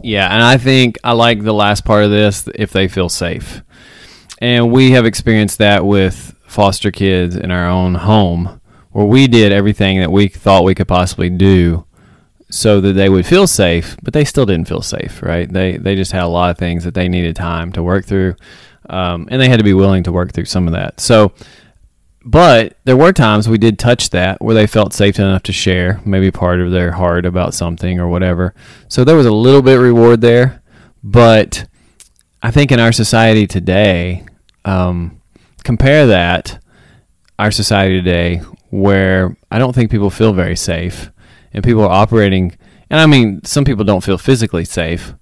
Yeah, 0.04 0.34
and 0.34 0.42
I 0.42 0.58
think 0.58 0.98
I 1.04 1.12
like 1.12 1.44
the 1.44 1.54
last 1.54 1.86
part 1.86 2.04
of 2.04 2.10
this 2.10 2.50
if 2.56 2.72
they 2.72 2.88
feel 2.88 3.10
safe. 3.10 3.62
And 4.40 4.72
we 4.72 4.92
have 4.92 5.06
experienced 5.06 5.60
that 5.60 5.86
with 5.86 6.36
foster 6.48 6.90
kids 6.90 7.36
in 7.36 7.52
our 7.52 7.68
own 7.68 7.94
home 7.94 8.60
where 8.92 9.06
we 9.06 9.28
did 9.28 9.52
everything 9.52 10.00
that 10.00 10.12
we 10.12 10.28
thought 10.28 10.64
we 10.64 10.76
could 10.76 10.88
possibly 10.88 11.30
do 11.30 11.86
so 12.52 12.82
that 12.82 12.94
they 12.94 13.10
would 13.10 13.26
feel 13.26 13.48
safe, 13.48 13.96
but 14.04 14.14
they 14.14 14.26
still 14.26 14.46
didn't 14.46 14.68
feel 14.68 14.82
safe, 14.82 15.24
right? 15.24 15.52
They 15.52 15.78
they 15.78 15.96
just 15.96 16.12
had 16.12 16.24
a 16.24 16.28
lot 16.28 16.52
of 16.52 16.58
things 16.58 16.84
that 16.84 16.94
they 16.94 17.08
needed 17.08 17.36
time 17.36 17.72
to 17.72 17.82
work 17.82 18.06
through, 18.06 18.36
um, 18.90 19.28
and 19.32 19.42
they 19.42 19.50
had 19.50 19.58
to 19.58 19.64
be 19.64 19.74
willing 19.74 20.04
to 20.04 20.12
work 20.12 20.34
through 20.34 20.46
some 20.46 20.68
of 20.68 20.74
that. 20.74 21.00
So, 21.00 21.32
but 22.26 22.78
there 22.84 22.98
were 22.98 23.14
times 23.14 23.48
we 23.48 23.58
did 23.58 23.80
touch 23.80 24.10
that 24.10 24.42
where 24.42 24.54
they 24.54 24.68
felt 24.68 24.94
safe 24.94 25.18
enough 25.18 25.44
to 25.44 25.54
share, 25.54 26.02
maybe 26.06 26.30
part 26.30 26.60
of 26.60 26.72
their 26.72 26.92
heart 26.92 27.26
about 27.26 27.54
something 27.54 28.00
or 28.00 28.10
whatever. 28.10 28.54
So 28.90 29.04
there 29.04 29.16
was 29.16 29.26
a 29.26 29.32
little 29.32 29.62
bit 29.62 29.76
reward 29.76 30.20
there, 30.20 30.62
but 31.02 31.66
I 32.44 32.52
think 32.52 32.72
in 32.72 32.80
our 32.82 32.92
society 32.92 33.48
today, 33.48 34.26
um, 34.66 35.22
compare 35.64 36.08
that 36.08 36.60
our 37.40 37.50
society 37.50 37.98
today, 38.00 38.38
where 38.70 39.38
I 39.50 39.58
don't 39.58 39.74
think 39.74 39.90
people 39.90 40.10
feel 40.10 40.34
very 40.34 40.56
safe, 40.56 41.12
and 41.54 41.64
people 41.64 41.84
are 41.84 41.92
operating. 41.92 42.56
And 42.90 43.00
I 43.00 43.06
mean, 43.06 43.44
some 43.44 43.66
people 43.66 43.86
don't 43.86 44.04
feel 44.04 44.18
physically 44.18 44.66
safe, 44.66 45.14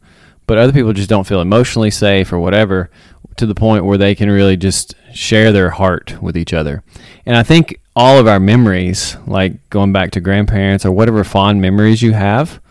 but 0.48 0.58
other 0.58 0.74
people 0.74 0.94
just 0.94 1.10
don't 1.10 1.28
feel 1.28 1.42
emotionally 1.42 1.92
safe 1.92 2.34
or 2.34 2.40
whatever 2.40 2.90
to 3.38 3.46
the 3.46 3.56
point 3.56 3.86
where 3.86 3.98
they 3.98 4.16
can 4.16 4.30
really 4.30 4.58
just 4.58 4.96
share 5.14 5.52
their 5.52 5.70
heart 5.70 6.22
with 6.22 6.36
each 6.36 6.54
other. 6.54 6.84
And 7.26 7.36
I 7.36 7.44
think 7.44 7.80
all 7.96 8.18
of 8.18 8.28
our 8.28 8.40
memories, 8.40 9.18
like 9.28 9.70
going 9.70 9.94
back 9.94 10.12
to 10.12 10.20
grandparents 10.20 10.86
or 10.86 10.92
whatever 10.92 11.24
fond 11.24 11.62
memories 11.62 12.02
you 12.02 12.14
have, 12.14 12.62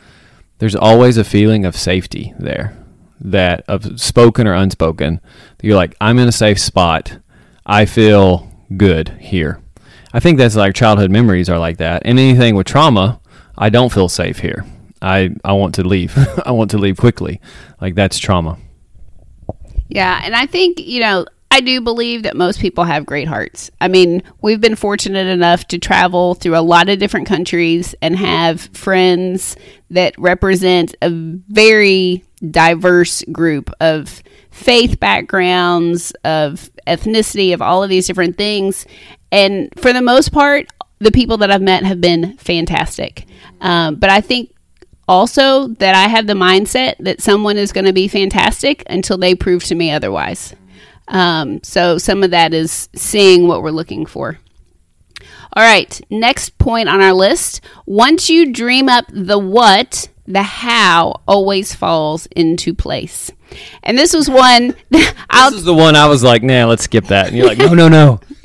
there's 0.59 0.75
always 0.75 1.17
a 1.17 1.25
feeling 1.25 1.65
of 1.65 1.77
safety 1.77 2.35
there 2.38 2.77
that 3.21 3.65
of 3.69 4.00
spoken 4.00 4.47
or 4.47 4.55
unspoken. 4.55 5.21
You're 5.62 5.77
like, 5.77 5.97
I'm 6.00 6.19
in 6.19 6.29
a 6.29 6.33
safe 6.33 6.59
spot. 6.59 7.19
I 7.67 7.85
feel 7.85 8.50
good 8.77 9.11
here. 9.21 9.61
I 10.12 10.21
think 10.21 10.38
that's 10.38 10.57
like 10.57 10.75
childhood 10.75 11.11
memories 11.11 11.49
are 11.49 11.59
like 11.59 11.79
that. 11.79 12.03
And 12.05 12.19
anything 12.19 12.55
with 12.55 12.67
trauma, 12.67 13.21
I 13.59 13.71
don't 13.71 13.93
feel 13.93 14.09
safe 14.09 14.38
here. 14.38 14.65
I, 15.03 15.31
I 15.45 15.53
want 15.53 15.75
to 15.77 15.87
leave. 15.87 16.17
I 16.47 16.53
want 16.53 16.71
to 16.71 16.79
leave 16.79 16.97
quickly. 16.97 17.41
Like 17.81 17.95
that's 17.95 18.19
trauma. 18.19 18.59
Yeah, 19.88 20.21
and 20.23 20.35
I 20.35 20.47
think, 20.47 20.81
you 20.81 21.00
know, 21.00 21.27
I 21.50 21.61
do 21.61 21.81
believe 21.81 22.25
that 22.25 22.37
most 22.37 22.61
people 22.61 22.85
have 22.85 23.07
great 23.07 23.27
hearts. 23.27 23.71
I 23.81 23.88
mean, 23.88 24.23
we've 24.43 24.61
been 24.61 24.77
fortunate 24.77 25.27
enough 25.27 25.67
to 25.69 25.79
travel 25.79 26.35
through 26.35 26.57
a 26.57 26.61
lot 26.61 26.88
of 26.88 26.99
different 26.99 27.27
countries 27.27 27.95
and 28.03 28.17
have 28.17 28.61
friends 28.75 29.57
that 29.91 30.15
represent 30.19 30.95
a 31.00 31.11
very 31.11 32.23
diverse 32.50 33.25
group 33.33 33.71
of 33.81 34.23
faith 34.50 35.00
backgrounds, 35.00 36.12
of 36.25 36.71
ethnicity, 36.87 37.55
of 37.55 37.62
all 37.62 37.83
of 37.83 37.88
these 37.88 38.07
different 38.07 38.37
things. 38.37 38.85
And 39.33 39.71
for 39.77 39.93
the 39.93 40.03
most 40.03 40.33
part, 40.33 40.69
the 40.99 41.12
people 41.12 41.38
that 41.38 41.50
I've 41.50 41.62
met 41.62 41.85
have 41.85 42.00
been 42.00 42.37
fantastic. 42.38 43.26
Um, 43.61 43.97
but 43.97 44.11
I 44.11 44.21
think 44.21 44.55
also 45.07 45.69
that 45.69 45.95
I 45.95 46.09
have 46.09 46.26
the 46.26 46.35
mindset 46.35 46.97
that 47.00 47.23
someone 47.23 47.57
is 47.57 47.73
going 47.73 47.87
to 47.87 47.93
be 47.93 48.09
fantastic 48.09 48.83
until 48.88 49.17
they 49.17 49.35
prove 49.35 49.64
to 49.64 49.75
me 49.75 49.90
otherwise. 49.90 50.55
Um, 51.09 51.62
so 51.62 51.99
some 51.99 52.23
of 52.23 52.33
that 52.33 52.52
is 52.52 52.88
seeing 52.95 53.49
what 53.49 53.62
we're 53.62 53.71
looking 53.71 54.07
for. 54.07 54.38
All 55.55 55.62
right, 55.62 56.00
next 56.11 56.59
point 56.59 56.88
on 56.88 57.00
our 57.00 57.14
list. 57.14 57.62
Once 57.87 58.28
you 58.28 58.52
dream 58.52 58.88
up 58.88 59.07
the 59.11 59.38
what, 59.38 60.09
the 60.26 60.43
how 60.43 61.23
always 61.26 61.75
falls 61.75 62.26
into 62.26 62.75
place. 62.75 63.31
And 63.83 63.99
this 63.99 64.12
was 64.12 64.28
one. 64.28 64.76
I'll, 65.31 65.50
this 65.50 65.61
is 65.61 65.64
the 65.64 65.75
one 65.75 65.97
I 65.97 66.07
was 66.07 66.23
like, 66.23 66.43
nah, 66.43 66.67
let's 66.67 66.85
skip 66.85 67.07
that. 67.07 67.28
And 67.28 67.37
you're 67.37 67.47
like, 67.47 67.59
no, 67.59 67.73
no, 67.73 67.88
no. 67.88 68.21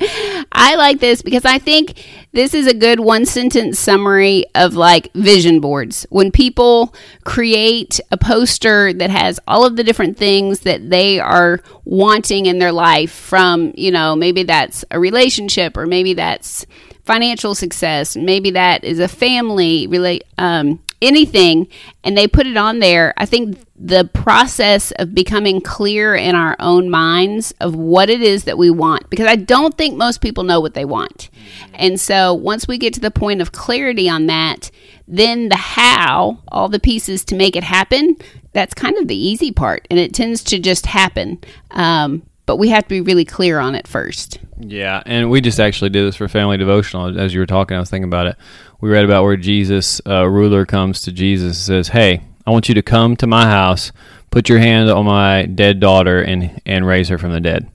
I 0.50 0.76
like 0.76 0.98
this 0.98 1.20
because 1.20 1.44
I 1.44 1.58
think 1.58 2.02
this 2.34 2.52
is 2.52 2.66
a 2.66 2.74
good 2.74 2.98
one 2.98 3.24
sentence 3.24 3.78
summary 3.78 4.44
of 4.56 4.74
like 4.74 5.12
vision 5.14 5.60
boards. 5.60 6.04
When 6.10 6.32
people 6.32 6.92
create 7.22 8.00
a 8.10 8.16
poster 8.16 8.92
that 8.92 9.10
has 9.10 9.38
all 9.46 9.64
of 9.64 9.76
the 9.76 9.84
different 9.84 10.18
things 10.18 10.60
that 10.60 10.90
they 10.90 11.20
are 11.20 11.60
wanting 11.84 12.46
in 12.46 12.58
their 12.58 12.72
life 12.72 13.12
from, 13.12 13.72
you 13.76 13.92
know, 13.92 14.16
maybe 14.16 14.42
that's 14.42 14.84
a 14.90 14.98
relationship 14.98 15.76
or 15.76 15.86
maybe 15.86 16.12
that's 16.12 16.66
financial 17.04 17.54
success, 17.54 18.16
maybe 18.16 18.50
that 18.50 18.82
is 18.82 18.98
a 18.98 19.08
family 19.08 19.86
relate 19.86 20.24
um, 20.36 20.80
anything 21.04 21.68
and 22.02 22.16
they 22.16 22.26
put 22.26 22.46
it 22.46 22.56
on 22.56 22.78
there, 22.78 23.14
I 23.16 23.26
think 23.26 23.58
the 23.76 24.08
process 24.12 24.92
of 24.92 25.14
becoming 25.14 25.60
clear 25.60 26.14
in 26.14 26.34
our 26.34 26.56
own 26.58 26.90
minds 26.90 27.52
of 27.60 27.74
what 27.74 28.08
it 28.08 28.22
is 28.22 28.44
that 28.44 28.58
we 28.58 28.70
want, 28.70 29.10
because 29.10 29.26
I 29.26 29.36
don't 29.36 29.76
think 29.76 29.96
most 29.96 30.20
people 30.20 30.44
know 30.44 30.60
what 30.60 30.74
they 30.74 30.84
want. 30.84 31.28
And 31.74 32.00
so 32.00 32.32
once 32.32 32.68
we 32.68 32.78
get 32.78 32.94
to 32.94 33.00
the 33.00 33.10
point 33.10 33.40
of 33.40 33.52
clarity 33.52 34.08
on 34.08 34.26
that, 34.26 34.70
then 35.06 35.48
the 35.48 35.56
how, 35.56 36.38
all 36.48 36.68
the 36.68 36.80
pieces 36.80 37.24
to 37.26 37.34
make 37.34 37.56
it 37.56 37.64
happen, 37.64 38.16
that's 38.52 38.74
kind 38.74 38.96
of 38.96 39.08
the 39.08 39.16
easy 39.16 39.52
part. 39.52 39.86
And 39.90 39.98
it 39.98 40.14
tends 40.14 40.42
to 40.44 40.58
just 40.58 40.86
happen. 40.86 41.42
Um, 41.72 42.22
but 42.46 42.56
we 42.56 42.68
have 42.68 42.84
to 42.84 42.88
be 42.88 43.00
really 43.00 43.24
clear 43.24 43.58
on 43.58 43.74
it 43.74 43.88
first. 43.88 44.38
Yeah, 44.58 45.02
and 45.06 45.30
we 45.30 45.40
just 45.40 45.60
actually 45.60 45.90
did 45.90 46.06
this 46.06 46.16
for 46.16 46.28
family 46.28 46.56
devotional. 46.56 47.18
As 47.18 47.34
you 47.34 47.40
were 47.40 47.46
talking, 47.46 47.76
I 47.76 47.80
was 47.80 47.90
thinking 47.90 48.08
about 48.08 48.26
it. 48.26 48.36
We 48.80 48.90
read 48.90 49.04
about 49.04 49.24
where 49.24 49.36
Jesus, 49.36 50.00
uh, 50.06 50.26
ruler, 50.28 50.66
comes 50.66 51.00
to 51.02 51.12
Jesus 51.12 51.68
and 51.68 51.84
says, 51.84 51.88
"Hey, 51.88 52.22
I 52.46 52.50
want 52.50 52.68
you 52.68 52.74
to 52.74 52.82
come 52.82 53.16
to 53.16 53.26
my 53.26 53.46
house, 53.46 53.92
put 54.30 54.48
your 54.48 54.58
hand 54.58 54.90
on 54.90 55.06
my 55.06 55.46
dead 55.46 55.80
daughter, 55.80 56.20
and 56.20 56.60
and 56.66 56.86
raise 56.86 57.08
her 57.08 57.18
from 57.18 57.32
the 57.32 57.40
dead." 57.40 57.68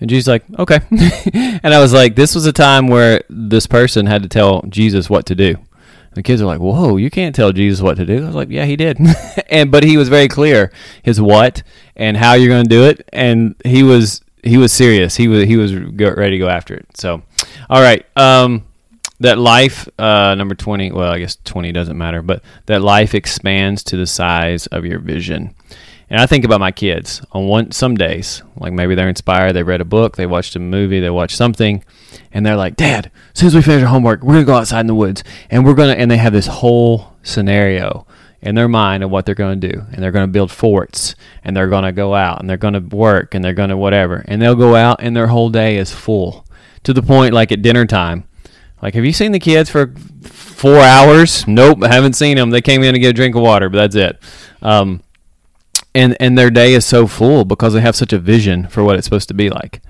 And 0.00 0.08
Jesus 0.08 0.26
like, 0.26 0.44
"Okay," 0.58 0.80
and 1.62 1.74
I 1.74 1.80
was 1.80 1.92
like, 1.92 2.14
"This 2.14 2.34
was 2.34 2.46
a 2.46 2.52
time 2.52 2.88
where 2.88 3.22
this 3.28 3.66
person 3.66 4.06
had 4.06 4.22
to 4.22 4.28
tell 4.28 4.62
Jesus 4.68 5.10
what 5.10 5.26
to 5.26 5.34
do." 5.34 5.56
The 6.14 6.22
kids 6.22 6.40
are 6.42 6.46
like, 6.46 6.60
"Whoa, 6.60 6.96
you 6.96 7.10
can't 7.10 7.34
tell 7.34 7.52
Jesus 7.52 7.80
what 7.80 7.96
to 7.96 8.06
do." 8.06 8.22
I 8.22 8.26
was 8.26 8.34
like, 8.34 8.50
"Yeah, 8.50 8.64
he 8.64 8.76
did," 8.76 8.98
and 9.50 9.70
but 9.70 9.84
he 9.84 9.96
was 9.96 10.08
very 10.08 10.28
clear 10.28 10.72
his 11.02 11.20
what 11.20 11.62
and 11.96 12.16
how 12.16 12.34
you're 12.34 12.48
going 12.48 12.64
to 12.64 12.68
do 12.68 12.84
it, 12.84 13.08
and 13.12 13.54
he 13.64 13.82
was 13.82 14.22
he 14.42 14.56
was 14.56 14.72
serious. 14.72 15.16
He 15.16 15.28
was 15.28 15.44
he 15.44 15.56
was 15.56 15.74
ready 15.74 16.32
to 16.32 16.38
go 16.38 16.48
after 16.48 16.74
it. 16.74 16.86
So, 16.94 17.22
all 17.68 17.82
right, 17.82 18.04
um, 18.16 18.64
that 19.20 19.38
life 19.38 19.88
uh, 19.98 20.34
number 20.34 20.54
twenty. 20.54 20.90
Well, 20.90 21.12
I 21.12 21.18
guess 21.18 21.36
twenty 21.44 21.72
doesn't 21.72 21.96
matter, 21.98 22.22
but 22.22 22.42
that 22.66 22.82
life 22.82 23.14
expands 23.14 23.82
to 23.84 23.96
the 23.96 24.06
size 24.06 24.66
of 24.68 24.84
your 24.84 24.98
vision. 24.98 25.54
And 26.10 26.20
I 26.20 26.26
think 26.26 26.44
about 26.44 26.60
my 26.60 26.72
kids 26.72 27.20
on 27.32 27.46
one 27.46 27.70
some 27.70 27.94
days, 27.94 28.42
like 28.56 28.72
maybe 28.72 28.94
they're 28.94 29.08
inspired, 29.08 29.52
they 29.52 29.62
read 29.62 29.82
a 29.82 29.84
book, 29.84 30.16
they 30.16 30.26
watched 30.26 30.56
a 30.56 30.58
movie, 30.58 31.00
they 31.00 31.10
watched 31.10 31.36
something, 31.36 31.84
and 32.32 32.46
they're 32.46 32.56
like, 32.56 32.76
"Dad, 32.76 33.10
as 33.34 33.40
soon 33.40 33.48
as 33.48 33.54
we 33.54 33.62
finish 33.62 33.82
our 33.82 33.88
homework, 33.88 34.22
we're 34.22 34.34
gonna 34.34 34.44
go 34.44 34.54
outside 34.54 34.80
in 34.80 34.86
the 34.86 34.94
woods, 34.94 35.22
and 35.50 35.66
we're 35.66 35.74
gonna." 35.74 35.92
And 35.92 36.10
they 36.10 36.16
have 36.16 36.32
this 36.32 36.46
whole 36.46 37.12
scenario 37.22 38.06
in 38.40 38.54
their 38.54 38.68
mind 38.68 39.02
of 39.02 39.10
what 39.10 39.26
they're 39.26 39.34
gonna 39.34 39.56
do, 39.56 39.82
and 39.92 40.02
they're 40.02 40.12
gonna 40.12 40.26
build 40.28 40.50
forts, 40.50 41.14
and 41.44 41.56
they're 41.56 41.68
gonna 41.68 41.92
go 41.92 42.14
out, 42.14 42.40
and 42.40 42.48
they're 42.48 42.56
gonna 42.56 42.80
work, 42.80 43.34
and 43.34 43.44
they're 43.44 43.52
gonna 43.52 43.76
whatever, 43.76 44.24
and 44.28 44.40
they'll 44.40 44.54
go 44.54 44.76
out, 44.76 45.02
and 45.02 45.14
their 45.14 45.26
whole 45.26 45.50
day 45.50 45.76
is 45.76 45.92
full 45.92 46.46
to 46.84 46.94
the 46.94 47.02
point, 47.02 47.34
like 47.34 47.52
at 47.52 47.60
dinner 47.60 47.84
time. 47.84 48.24
Like, 48.80 48.94
have 48.94 49.04
you 49.04 49.12
seen 49.12 49.32
the 49.32 49.40
kids 49.40 49.68
for 49.68 49.92
four 50.22 50.78
hours? 50.78 51.46
Nope, 51.48 51.82
I 51.82 51.88
haven't 51.92 52.14
seen 52.14 52.36
them. 52.36 52.50
They 52.50 52.62
came 52.62 52.82
in 52.82 52.94
to 52.94 53.00
get 53.00 53.10
a 53.10 53.12
drink 53.12 53.34
of 53.34 53.42
water, 53.42 53.68
but 53.68 53.78
that's 53.78 53.96
it. 53.96 54.22
Um, 54.62 55.02
and 55.98 56.16
and 56.20 56.38
their 56.38 56.50
day 56.50 56.74
is 56.74 56.86
so 56.86 57.06
full 57.06 57.44
because 57.44 57.74
they 57.74 57.80
have 57.80 57.96
such 57.96 58.12
a 58.12 58.18
vision 58.18 58.68
for 58.68 58.84
what 58.84 58.96
it's 58.96 59.04
supposed 59.04 59.28
to 59.28 59.34
be 59.34 59.50
like. 59.50 59.82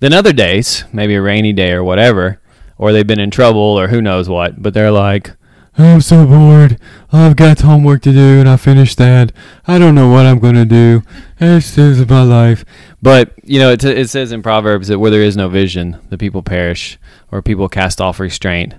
Then 0.00 0.12
other 0.12 0.32
days, 0.32 0.84
maybe 0.92 1.14
a 1.14 1.22
rainy 1.22 1.52
day 1.52 1.72
or 1.72 1.84
whatever, 1.84 2.40
or 2.78 2.92
they've 2.92 3.06
been 3.06 3.20
in 3.20 3.30
trouble 3.30 3.60
or 3.60 3.88
who 3.88 4.02
knows 4.02 4.28
what, 4.28 4.62
but 4.62 4.74
they're 4.74 4.90
like, 4.90 5.32
I'm 5.78 6.00
so 6.00 6.26
bored. 6.26 6.78
I've 7.12 7.36
got 7.36 7.60
homework 7.60 8.02
to 8.02 8.12
do 8.12 8.40
and 8.40 8.48
I 8.48 8.56
finished 8.56 8.96
that. 8.98 9.32
I 9.66 9.78
don't 9.78 9.94
know 9.94 10.10
what 10.10 10.26
I'm 10.26 10.38
going 10.38 10.54
to 10.54 10.64
do. 10.64 11.02
This 11.38 11.76
is 11.76 12.08
my 12.08 12.22
life. 12.22 12.64
But, 13.02 13.32
you 13.42 13.58
know, 13.58 13.70
it, 13.70 13.84
it 13.84 14.08
says 14.08 14.32
in 14.32 14.42
Proverbs 14.42 14.88
that 14.88 14.98
where 14.98 15.10
there 15.10 15.22
is 15.22 15.36
no 15.36 15.48
vision, 15.48 15.98
the 16.08 16.18
people 16.18 16.42
perish 16.42 16.98
or 17.30 17.42
people 17.42 17.68
cast 17.68 18.00
off 18.00 18.20
restraint. 18.20 18.74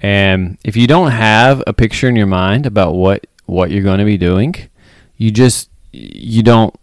And 0.00 0.58
if 0.64 0.76
you 0.76 0.86
don't 0.86 1.10
have 1.10 1.62
a 1.66 1.72
picture 1.72 2.08
in 2.08 2.16
your 2.16 2.26
mind 2.26 2.64
about 2.64 2.92
what, 2.92 3.26
what 3.46 3.70
you're 3.72 3.82
going 3.82 3.98
to 3.98 4.04
be 4.04 4.18
doing, 4.18 4.54
you 5.16 5.32
just 5.32 5.70
you 5.96 6.42
don't 6.42 6.74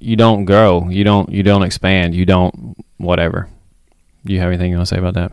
you 0.00 0.16
don't 0.16 0.44
grow. 0.44 0.88
You 0.88 1.04
don't 1.04 1.30
you 1.30 1.42
don't 1.42 1.62
expand. 1.62 2.14
You 2.14 2.26
don't 2.26 2.76
whatever. 2.98 3.48
Do 4.24 4.32
you 4.32 4.40
have 4.40 4.48
anything 4.48 4.70
you 4.70 4.76
want 4.76 4.88
to 4.88 4.94
say 4.94 4.98
about 4.98 5.14
that? 5.14 5.32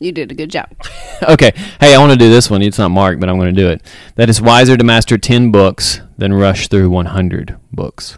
You 0.00 0.12
did 0.12 0.30
a 0.30 0.34
good 0.34 0.50
job. 0.50 0.68
okay. 1.28 1.52
Hey, 1.80 1.94
I 1.94 1.98
want 1.98 2.12
to 2.12 2.18
do 2.18 2.30
this 2.30 2.48
one. 2.48 2.62
It's 2.62 2.78
not 2.78 2.90
marked, 2.90 3.18
but 3.18 3.28
I'm 3.28 3.36
going 3.36 3.54
to 3.54 3.60
do 3.60 3.68
it. 3.68 3.82
That 4.14 4.30
is 4.30 4.40
wiser 4.40 4.76
to 4.76 4.84
master 4.84 5.18
10 5.18 5.50
books 5.50 6.00
than 6.16 6.32
rush 6.32 6.68
through 6.68 6.90
100 6.90 7.58
books. 7.72 8.16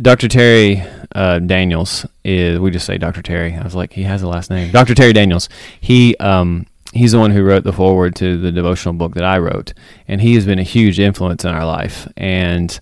Dr. 0.00 0.28
Terry 0.28 0.84
uh, 1.12 1.40
Daniels 1.40 2.06
is, 2.22 2.60
we 2.60 2.70
just 2.70 2.86
say 2.86 2.98
Dr. 2.98 3.20
Terry. 3.20 3.54
I 3.54 3.64
was 3.64 3.74
like, 3.74 3.94
he 3.94 4.04
has 4.04 4.22
a 4.22 4.28
last 4.28 4.48
name. 4.48 4.70
Dr. 4.70 4.94
Terry 4.94 5.12
Daniels. 5.12 5.48
He 5.80 6.16
um, 6.18 6.66
he's 6.92 7.12
the 7.12 7.18
one 7.18 7.30
who 7.30 7.42
wrote 7.42 7.64
the 7.64 7.72
foreword 7.72 8.14
to 8.16 8.40
the 8.40 8.52
devotional 8.52 8.94
book 8.94 9.14
that 9.14 9.24
I 9.24 9.38
wrote, 9.38 9.72
and 10.06 10.20
he 10.20 10.34
has 10.34 10.46
been 10.46 10.58
a 10.58 10.64
huge 10.64 10.98
influence 10.98 11.44
in 11.44 11.50
our 11.50 11.66
life. 11.66 12.08
And 12.16 12.78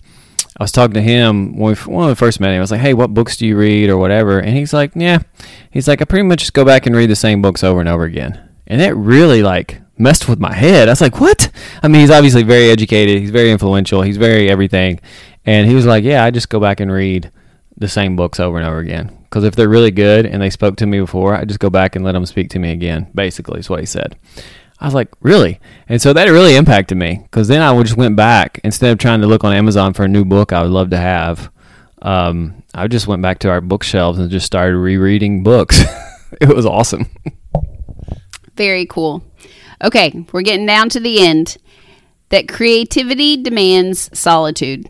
I 0.57 0.63
was 0.63 0.71
talking 0.71 0.95
to 0.95 1.01
him 1.01 1.57
when 1.57 1.75
we, 1.75 1.93
when 1.93 2.07
we 2.07 2.15
first 2.15 2.39
met 2.39 2.51
him. 2.51 2.57
I 2.57 2.61
was 2.61 2.71
like, 2.71 2.81
"Hey, 2.81 2.93
what 2.93 3.13
books 3.13 3.37
do 3.37 3.45
you 3.45 3.57
read 3.57 3.89
or 3.89 3.97
whatever?" 3.97 4.39
And 4.39 4.55
he's 4.55 4.73
like, 4.73 4.91
"Yeah." 4.95 5.19
He's 5.71 5.87
like, 5.87 6.01
"I 6.01 6.05
pretty 6.05 6.23
much 6.23 6.39
just 6.39 6.53
go 6.53 6.65
back 6.65 6.85
and 6.85 6.95
read 6.95 7.09
the 7.09 7.15
same 7.15 7.41
books 7.41 7.63
over 7.63 7.79
and 7.79 7.89
over 7.89 8.03
again." 8.03 8.39
And 8.65 8.81
it 8.81 8.93
really 8.95 9.43
like 9.43 9.81
messed 9.97 10.27
with 10.27 10.39
my 10.39 10.53
head. 10.53 10.87
I 10.87 10.91
was 10.91 11.01
like, 11.01 11.19
"What?" 11.19 11.49
I 11.83 11.87
mean, 11.87 12.01
he's 12.01 12.11
obviously 12.11 12.43
very 12.43 12.69
educated. 12.69 13.19
He's 13.19 13.29
very 13.29 13.51
influential. 13.51 14.01
He's 14.01 14.17
very 14.17 14.49
everything. 14.49 14.99
And 15.45 15.67
he 15.67 15.75
was 15.75 15.85
like, 15.85 16.03
"Yeah, 16.03 16.23
I 16.23 16.31
just 16.31 16.49
go 16.49 16.59
back 16.59 16.79
and 16.79 16.91
read 16.91 17.31
the 17.77 17.87
same 17.87 18.15
books 18.15 18.39
over 18.39 18.57
and 18.57 18.67
over 18.67 18.79
again." 18.79 19.17
Because 19.23 19.43
if 19.43 19.55
they're 19.55 19.69
really 19.69 19.91
good 19.91 20.25
and 20.25 20.41
they 20.41 20.49
spoke 20.49 20.77
to 20.77 20.85
me 20.85 20.99
before, 20.99 21.35
I 21.35 21.45
just 21.45 21.59
go 21.59 21.69
back 21.69 21.95
and 21.95 22.03
let 22.03 22.13
them 22.13 22.25
speak 22.25 22.49
to 22.51 22.59
me 22.59 22.71
again. 22.71 23.11
Basically, 23.13 23.59
is 23.59 23.69
what 23.69 23.79
he 23.79 23.85
said. 23.85 24.17
I 24.79 24.85
was 24.85 24.93
like, 24.93 25.09
really? 25.21 25.59
And 25.89 26.01
so 26.01 26.13
that 26.13 26.25
really 26.25 26.55
impacted 26.55 26.97
me 26.97 27.21
because 27.23 27.47
then 27.47 27.61
I 27.61 27.81
just 27.81 27.97
went 27.97 28.15
back 28.15 28.61
instead 28.63 28.91
of 28.91 28.99
trying 28.99 29.21
to 29.21 29.27
look 29.27 29.43
on 29.43 29.53
Amazon 29.53 29.93
for 29.93 30.03
a 30.03 30.07
new 30.07 30.23
book 30.23 30.53
I 30.53 30.61
would 30.61 30.71
love 30.71 30.91
to 30.91 30.97
have. 30.97 31.51
Um, 32.01 32.63
I 32.75 32.87
just 32.87 33.07
went 33.07 33.23
back 33.23 33.39
to 33.39 33.49
our 33.49 33.59
bookshelves 33.59 34.19
and 34.19 34.29
just 34.29 34.45
started 34.45 34.77
rereading 34.77 35.41
books. 35.41 35.83
it 36.41 36.49
was 36.49 36.65
awesome. 36.65 37.07
Very 38.55 38.85
cool. 38.85 39.23
Okay, 39.83 40.25
we're 40.31 40.41
getting 40.41 40.65
down 40.65 40.89
to 40.89 40.99
the 40.99 41.19
end. 41.19 41.57
That 42.29 42.47
creativity 42.47 43.41
demands 43.41 44.09
solitude. 44.17 44.89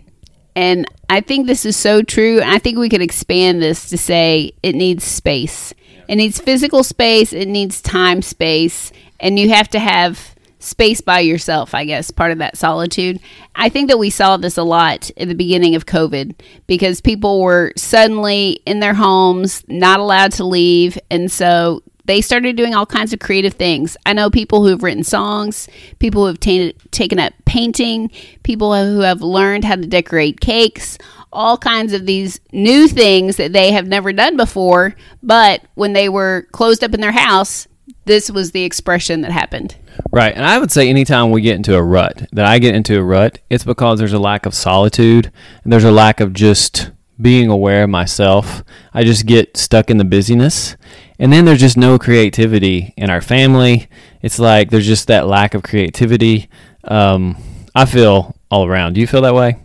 And 0.57 0.87
I 1.07 1.21
think 1.21 1.45
this 1.45 1.65
is 1.65 1.77
so 1.77 2.01
true. 2.01 2.41
And 2.41 2.49
I 2.49 2.57
think 2.57 2.79
we 2.79 2.89
could 2.89 3.03
expand 3.03 3.61
this 3.61 3.89
to 3.89 3.97
say 3.97 4.53
it 4.63 4.73
needs 4.73 5.03
space. 5.03 5.71
It 6.07 6.15
needs 6.15 6.39
physical 6.39 6.83
space, 6.83 7.31
it 7.31 7.47
needs 7.47 7.79
time 7.79 8.23
space, 8.23 8.91
and 9.19 9.37
you 9.37 9.49
have 9.49 9.69
to 9.69 9.79
have 9.79 10.35
space 10.57 10.99
by 10.99 11.19
yourself, 11.19 11.75
I 11.75 11.85
guess, 11.85 12.09
part 12.09 12.31
of 12.31 12.39
that 12.39 12.57
solitude. 12.57 13.19
I 13.55 13.69
think 13.69 13.89
that 13.89 13.99
we 13.99 14.09
saw 14.09 14.37
this 14.37 14.57
a 14.57 14.63
lot 14.63 15.11
at 15.17 15.27
the 15.27 15.35
beginning 15.35 15.75
of 15.75 15.85
COVID 15.85 16.33
because 16.65 17.01
people 17.01 17.41
were 17.41 17.71
suddenly 17.75 18.59
in 18.65 18.79
their 18.79 18.95
homes, 18.95 19.63
not 19.67 19.99
allowed 19.99 20.31
to 20.33 20.43
leave. 20.43 20.97
And 21.11 21.31
so 21.31 21.83
they 22.07 22.21
started 22.21 22.55
doing 22.55 22.73
all 22.73 22.85
kinds 22.85 23.13
of 23.13 23.19
creative 23.19 23.53
things. 23.53 23.95
I 24.05 24.13
know 24.13 24.29
people 24.29 24.63
who 24.63 24.69
have 24.69 24.81
written 24.81 25.03
songs, 25.03 25.67
people 25.99 26.21
who 26.23 26.27
have 26.27 26.39
t- 26.39 26.73
taken 26.91 27.19
up 27.19 27.33
painting, 27.45 28.09
people 28.43 28.73
who 28.73 29.01
have 29.01 29.21
learned 29.21 29.65
how 29.65 29.75
to 29.75 29.85
decorate 29.85 30.39
cakes, 30.39 30.97
all 31.31 31.57
kinds 31.57 31.93
of 31.93 32.05
these 32.05 32.39
new 32.51 32.87
things 32.87 33.35
that 33.35 33.53
they 33.53 33.71
have 33.71 33.87
never 33.87 34.13
done 34.13 34.37
before. 34.37 34.95
But 35.21 35.61
when 35.75 35.93
they 35.93 36.09
were 36.09 36.47
closed 36.53 36.83
up 36.83 36.93
in 36.93 37.01
their 37.01 37.11
house, 37.11 37.67
this 38.05 38.31
was 38.31 38.51
the 38.51 38.63
expression 38.63 39.21
that 39.21 39.31
happened. 39.31 39.75
Right. 40.11 40.33
And 40.33 40.45
I 40.45 40.59
would 40.59 40.71
say 40.71 40.89
anytime 40.89 41.31
we 41.31 41.41
get 41.41 41.57
into 41.57 41.75
a 41.75 41.83
rut, 41.83 42.27
that 42.31 42.45
I 42.45 42.59
get 42.59 42.73
into 42.73 42.97
a 42.97 43.03
rut, 43.03 43.39
it's 43.49 43.65
because 43.65 43.99
there's 43.99 44.13
a 44.13 44.19
lack 44.19 44.45
of 44.45 44.53
solitude 44.53 45.31
and 45.63 45.73
there's 45.73 45.83
a 45.83 45.91
lack 45.91 46.21
of 46.21 46.33
just 46.33 46.91
being 47.19 47.49
aware 47.49 47.83
of 47.83 47.89
myself. 47.89 48.63
I 48.93 49.03
just 49.03 49.25
get 49.25 49.57
stuck 49.57 49.89
in 49.89 49.97
the 49.97 50.05
busyness. 50.05 50.77
And 51.19 51.33
then 51.33 51.45
there's 51.45 51.59
just 51.59 51.77
no 51.77 51.97
creativity 51.97 52.93
in 52.95 53.09
our 53.09 53.21
family. 53.21 53.87
It's 54.21 54.39
like 54.39 54.69
there's 54.69 54.85
just 54.85 55.07
that 55.07 55.27
lack 55.27 55.53
of 55.53 55.63
creativity. 55.63 56.49
Um, 56.83 57.37
I 57.73 57.85
feel 57.85 58.35
all 58.51 58.65
around. 58.65 58.93
Do 58.93 59.01
you 59.01 59.07
feel 59.07 59.21
that 59.21 59.35
way? 59.35 59.57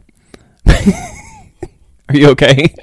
Are 2.08 2.16
you 2.16 2.28
okay? 2.30 2.74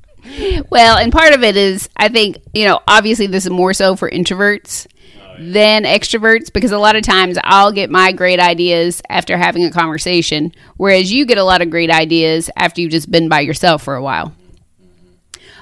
well, 0.70 0.98
and 0.98 1.12
part 1.12 1.34
of 1.34 1.42
it 1.42 1.56
is, 1.56 1.88
I 1.96 2.08
think, 2.08 2.38
you 2.52 2.64
know, 2.64 2.80
obviously 2.86 3.26
this 3.26 3.44
is 3.44 3.50
more 3.50 3.72
so 3.72 3.96
for 3.96 4.10
introverts 4.10 4.86
than 5.38 5.84
extroverts 5.84 6.52
because 6.52 6.72
a 6.72 6.78
lot 6.78 6.96
of 6.96 7.02
times 7.02 7.38
I'll 7.44 7.72
get 7.72 7.90
my 7.90 8.12
great 8.12 8.40
ideas 8.40 9.00
after 9.08 9.36
having 9.36 9.64
a 9.64 9.70
conversation, 9.70 10.52
whereas 10.76 11.12
you 11.12 11.26
get 11.26 11.38
a 11.38 11.44
lot 11.44 11.62
of 11.62 11.70
great 11.70 11.90
ideas 11.90 12.50
after 12.56 12.80
you've 12.80 12.90
just 12.90 13.10
been 13.10 13.28
by 13.28 13.40
yourself 13.40 13.82
for 13.82 13.94
a 13.94 14.02
while. 14.02 14.32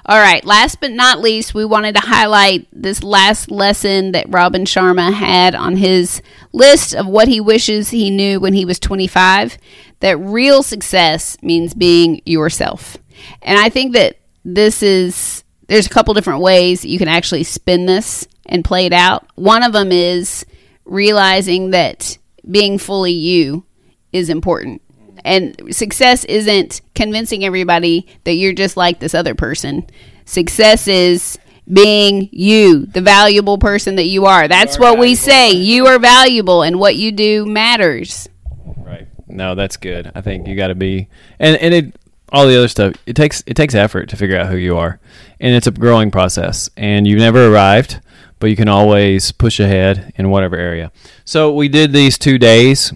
All 0.09 0.21
right, 0.21 0.45
last 0.45 0.81
but 0.81 0.93
not 0.93 1.21
least, 1.21 1.53
we 1.53 1.65
wanted 1.65 1.97
to 1.97 2.01
highlight 2.01 2.69
this 2.71 3.03
last 3.03 3.51
lesson 3.51 4.13
that 4.13 4.29
Robin 4.29 4.65
Sharma 4.65 5.13
had 5.13 5.57
on 5.57 5.77
his 5.77 6.23
list 6.53 6.95
of 6.95 7.09
what 7.09 7.27
he 7.27 7.41
wishes 7.41 7.91
he 7.91 8.09
knew 8.09 8.39
when 8.39 8.55
he 8.55 8.65
was 8.65 8.79
25 8.79 9.59
that 9.99 10.17
real 10.19 10.63
success 10.63 11.37
means 11.43 11.75
being 11.75 12.23
yourself. 12.25 12.97
And 13.43 13.59
I 13.59 13.69
think 13.69 13.95
that 13.95 14.21
this 14.45 14.81
is, 14.81 15.43
there's 15.67 15.87
a 15.87 15.91
couple 15.91 16.15
different 16.15 16.41
ways 16.41 16.85
you 16.85 16.99
can 16.99 17.09
actually 17.09 17.43
spin 17.43 17.87
this 17.87 18.29
and 18.47 18.65
play 18.65 18.87
it 18.87 18.93
out. 18.93 19.27
One 19.35 19.65
of 19.65 19.73
them 19.73 19.91
is 19.91 20.47
realizing 20.85 21.71
that 21.71 22.17
being 22.49 22.79
fully 22.79 23.13
you 23.13 23.65
is 24.13 24.31
important. 24.31 24.83
And 25.27 25.75
success 25.75 26.25
isn't 26.25 26.81
convincing 26.95 27.45
everybody 27.45 28.07
that 28.23 28.35
you're 28.35 28.53
just 28.53 28.77
like 28.77 29.01
this 29.01 29.13
other 29.13 29.35
person. 29.35 29.85
Success 30.25 30.87
is 30.87 31.37
being 31.71 32.29
you, 32.31 32.87
the 32.87 33.01
valuable 33.01 33.59
person 33.59 33.97
that 33.97 34.05
you 34.05 34.27
are. 34.27 34.47
That's 34.47 34.79
what 34.79 35.01
we 35.01 35.17
say. 35.17 35.51
You 35.51 35.89
are 35.89 35.99
valuable 35.99 36.63
and 36.63 36.79
what 36.79 36.95
you 36.95 37.11
do 37.11 37.45
matters. 37.45 38.29
Right. 38.77 39.09
No, 39.27 39.57
that's 39.57 39.77
good. 39.77 40.13
I 40.15 40.21
think 40.21 40.47
you 40.47 40.55
got 40.55 40.69
to 40.69 40.77
be 40.77 41.09
and 41.41 41.57
and 41.57 41.75
it 41.75 41.97
all 42.31 42.47
the 42.47 42.57
other 42.57 42.69
stuff. 42.69 42.95
It 43.05 43.17
takes 43.17 43.43
it 43.47 43.55
takes 43.55 43.75
effort 43.75 44.09
to 44.11 44.17
figure 44.17 44.39
out 44.39 44.49
who 44.49 44.57
you 44.57 44.77
are. 44.77 45.01
And 45.41 45.57
it's 45.57 45.67
a 45.67 45.73
growing 45.73 46.13
process 46.13 46.71
and 46.77 47.05
you've 47.05 47.19
never 47.19 47.53
arrived, 47.53 48.01
but 48.39 48.49
you 48.49 48.55
can 48.55 48.69
always 48.69 49.33
push 49.33 49.59
ahead 49.59 50.13
in 50.15 50.31
whatever 50.31 50.57
area. 50.57 50.93
So 51.25 51.53
we 51.53 51.69
did 51.69 51.93
these 51.93 52.17
2 52.17 52.39
days 52.39 52.93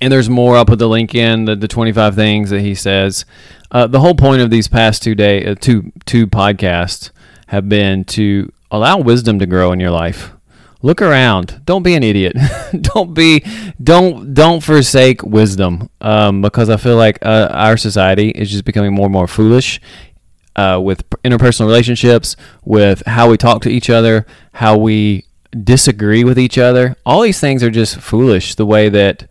and 0.00 0.12
there's 0.12 0.28
more. 0.30 0.56
I'll 0.56 0.66
put 0.66 0.78
the 0.78 0.88
link 0.88 1.14
in 1.14 1.44
the, 1.44 1.56
the 1.56 1.68
25 1.68 2.14
things 2.14 2.50
that 2.50 2.60
he 2.60 2.74
says. 2.74 3.24
Uh, 3.70 3.86
the 3.86 4.00
whole 4.00 4.14
point 4.14 4.40
of 4.40 4.50
these 4.50 4.68
past 4.68 5.02
two 5.02 5.14
day 5.14 5.44
uh, 5.44 5.54
two 5.54 5.92
two 6.06 6.26
podcasts 6.26 7.10
have 7.48 7.68
been 7.68 8.04
to 8.04 8.50
allow 8.70 8.98
wisdom 8.98 9.38
to 9.38 9.46
grow 9.46 9.72
in 9.72 9.80
your 9.80 9.90
life. 9.90 10.32
Look 10.80 11.02
around. 11.02 11.62
Don't 11.64 11.82
be 11.82 11.94
an 11.94 12.02
idiot. 12.02 12.36
don't 12.80 13.12
be 13.12 13.44
don't 13.82 14.32
don't 14.32 14.62
forsake 14.62 15.22
wisdom 15.22 15.90
um, 16.00 16.40
because 16.40 16.70
I 16.70 16.76
feel 16.76 16.96
like 16.96 17.18
uh, 17.22 17.48
our 17.50 17.76
society 17.76 18.30
is 18.30 18.50
just 18.50 18.64
becoming 18.64 18.94
more 18.94 19.06
and 19.06 19.12
more 19.12 19.26
foolish 19.26 19.80
uh, 20.56 20.80
with 20.82 21.08
interpersonal 21.22 21.66
relationships, 21.66 22.36
with 22.64 23.02
how 23.06 23.28
we 23.28 23.36
talk 23.36 23.62
to 23.62 23.68
each 23.68 23.90
other, 23.90 24.26
how 24.52 24.76
we 24.76 25.24
disagree 25.64 26.24
with 26.24 26.38
each 26.38 26.58
other. 26.58 26.96
All 27.04 27.22
these 27.22 27.40
things 27.40 27.62
are 27.62 27.70
just 27.70 28.00
foolish. 28.00 28.54
The 28.54 28.66
way 28.66 28.88
that 28.88 29.28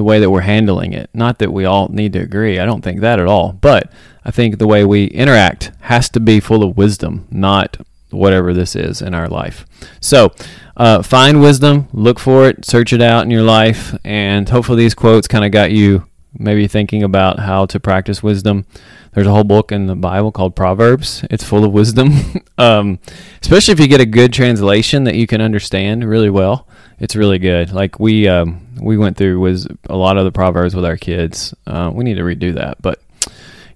the 0.00 0.04
way 0.04 0.18
that 0.18 0.30
we're 0.30 0.40
handling 0.40 0.94
it. 0.94 1.10
Not 1.12 1.40
that 1.40 1.52
we 1.52 1.66
all 1.66 1.88
need 1.88 2.14
to 2.14 2.20
agree. 2.20 2.58
I 2.58 2.64
don't 2.64 2.80
think 2.80 3.02
that 3.02 3.20
at 3.20 3.26
all. 3.26 3.52
But 3.52 3.92
I 4.24 4.30
think 4.30 4.56
the 4.56 4.66
way 4.66 4.82
we 4.82 5.04
interact 5.08 5.72
has 5.80 6.08
to 6.10 6.20
be 6.20 6.40
full 6.40 6.62
of 6.62 6.78
wisdom, 6.78 7.28
not 7.30 7.76
whatever 8.08 8.54
this 8.54 8.74
is 8.74 9.02
in 9.02 9.12
our 9.12 9.28
life. 9.28 9.66
So, 10.00 10.32
uh, 10.74 11.02
find 11.02 11.42
wisdom, 11.42 11.88
look 11.92 12.18
for 12.18 12.48
it, 12.48 12.64
search 12.64 12.94
it 12.94 13.02
out 13.02 13.24
in 13.24 13.30
your 13.30 13.42
life, 13.42 13.94
and 14.02 14.48
hopefully 14.48 14.82
these 14.82 14.94
quotes 14.94 15.28
kind 15.28 15.44
of 15.44 15.52
got 15.52 15.70
you 15.70 16.06
maybe 16.38 16.66
thinking 16.66 17.02
about 17.02 17.40
how 17.40 17.66
to 17.66 17.78
practice 17.78 18.22
wisdom. 18.22 18.64
There's 19.12 19.26
a 19.26 19.32
whole 19.32 19.44
book 19.44 19.70
in 19.70 19.86
the 19.86 19.96
Bible 19.96 20.32
called 20.32 20.56
Proverbs. 20.56 21.26
It's 21.30 21.44
full 21.44 21.62
of 21.62 21.72
wisdom, 21.72 22.12
um, 22.58 23.00
especially 23.42 23.72
if 23.72 23.80
you 23.80 23.86
get 23.86 24.00
a 24.00 24.06
good 24.06 24.32
translation 24.32 25.04
that 25.04 25.16
you 25.16 25.26
can 25.26 25.42
understand 25.42 26.08
really 26.08 26.30
well. 26.30 26.66
It's 27.00 27.16
really 27.16 27.38
good. 27.38 27.72
Like 27.72 27.98
we 27.98 28.28
um, 28.28 28.66
we 28.80 28.98
went 28.98 29.16
through 29.16 29.40
was 29.40 29.66
a 29.88 29.96
lot 29.96 30.18
of 30.18 30.24
the 30.24 30.32
proverbs 30.32 30.76
with 30.76 30.84
our 30.84 30.98
kids. 30.98 31.54
Uh, 31.66 31.90
we 31.92 32.04
need 32.04 32.14
to 32.14 32.22
redo 32.22 32.54
that. 32.54 32.80
But 32.82 33.00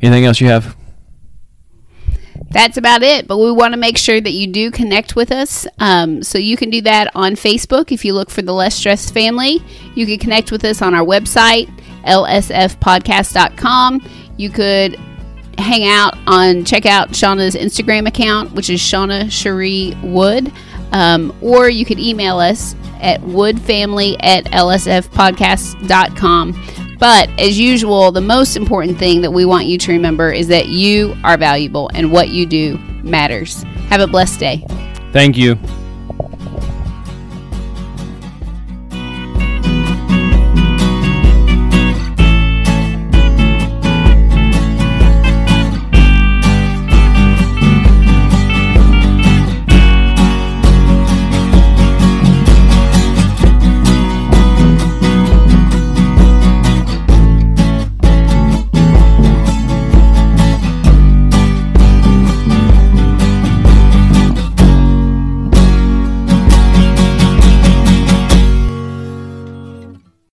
anything 0.03 0.27
else 0.27 0.41
you 0.41 0.49
have? 0.49 0.77
That's 2.51 2.77
about 2.77 3.03
it. 3.03 3.27
But 3.27 3.39
we 3.39 3.51
want 3.51 3.73
to 3.73 3.79
make 3.79 3.99
sure 3.99 4.21
that 4.21 4.33
you 4.33 4.47
do 4.47 4.71
connect 4.71 5.17
with 5.17 5.33
us. 5.33 5.67
Um, 5.79 6.23
so 6.23 6.39
you 6.39 6.57
can 6.57 6.71
do 6.71 6.81
that 6.83 7.11
on 7.15 7.35
Facebook 7.35 7.91
if 7.91 8.05
you 8.05 8.15
look 8.15 8.31
for 8.31 8.43
the 8.43 8.53
Less 8.53 8.77
Stressed 8.77 9.13
Family. 9.15 9.61
You 9.95 10.07
can 10.07 10.19
connect 10.19 10.53
with 10.53 10.65
us 10.65 10.83
on 10.83 10.95
our 10.95 11.05
website, 11.05 11.69
lsfpodcast.com. 12.05 14.09
You 14.37 14.51
could 14.51 15.01
hang 15.59 15.87
out 15.87 16.17
on, 16.27 16.65
check 16.65 16.87
out 16.87 17.11
Shauna's 17.11 17.55
Instagram 17.55 18.07
account, 18.07 18.53
which 18.53 18.71
is 18.71 18.81
Shauna 18.81 19.31
Cherie 19.31 19.95
Wood. 20.03 20.53
Um, 20.93 21.37
or 21.41 21.69
you 21.69 21.85
could 21.85 21.99
email 21.99 22.39
us 22.39 22.77
at 23.01 23.21
woodfamily 23.23 24.17
at 24.21 24.45
lsfpodcast.com. 24.47 26.97
But 26.99 27.29
as 27.39 27.59
usual, 27.59 28.13
the 28.13 28.21
most 28.21 28.57
important 28.57 28.99
thing 28.99 29.23
that 29.23 29.33
we 29.33 29.45
want 29.45 29.67
you 29.67 29.79
to 29.79 29.93
remember 29.93 30.33
is 30.33 30.49
that 30.49 30.69
you 30.69 31.17
are 31.25 31.37
valuable 31.37 31.91
and 31.93 32.13
what 32.13 32.31
you 32.31 32.47
do 32.47 32.79
matters. 33.03 33.63
Have 33.89 34.01
a 34.01 34.07
blessed 34.07 34.41
day. 34.41 34.65
Thank 35.13 35.37
you. 35.37 35.59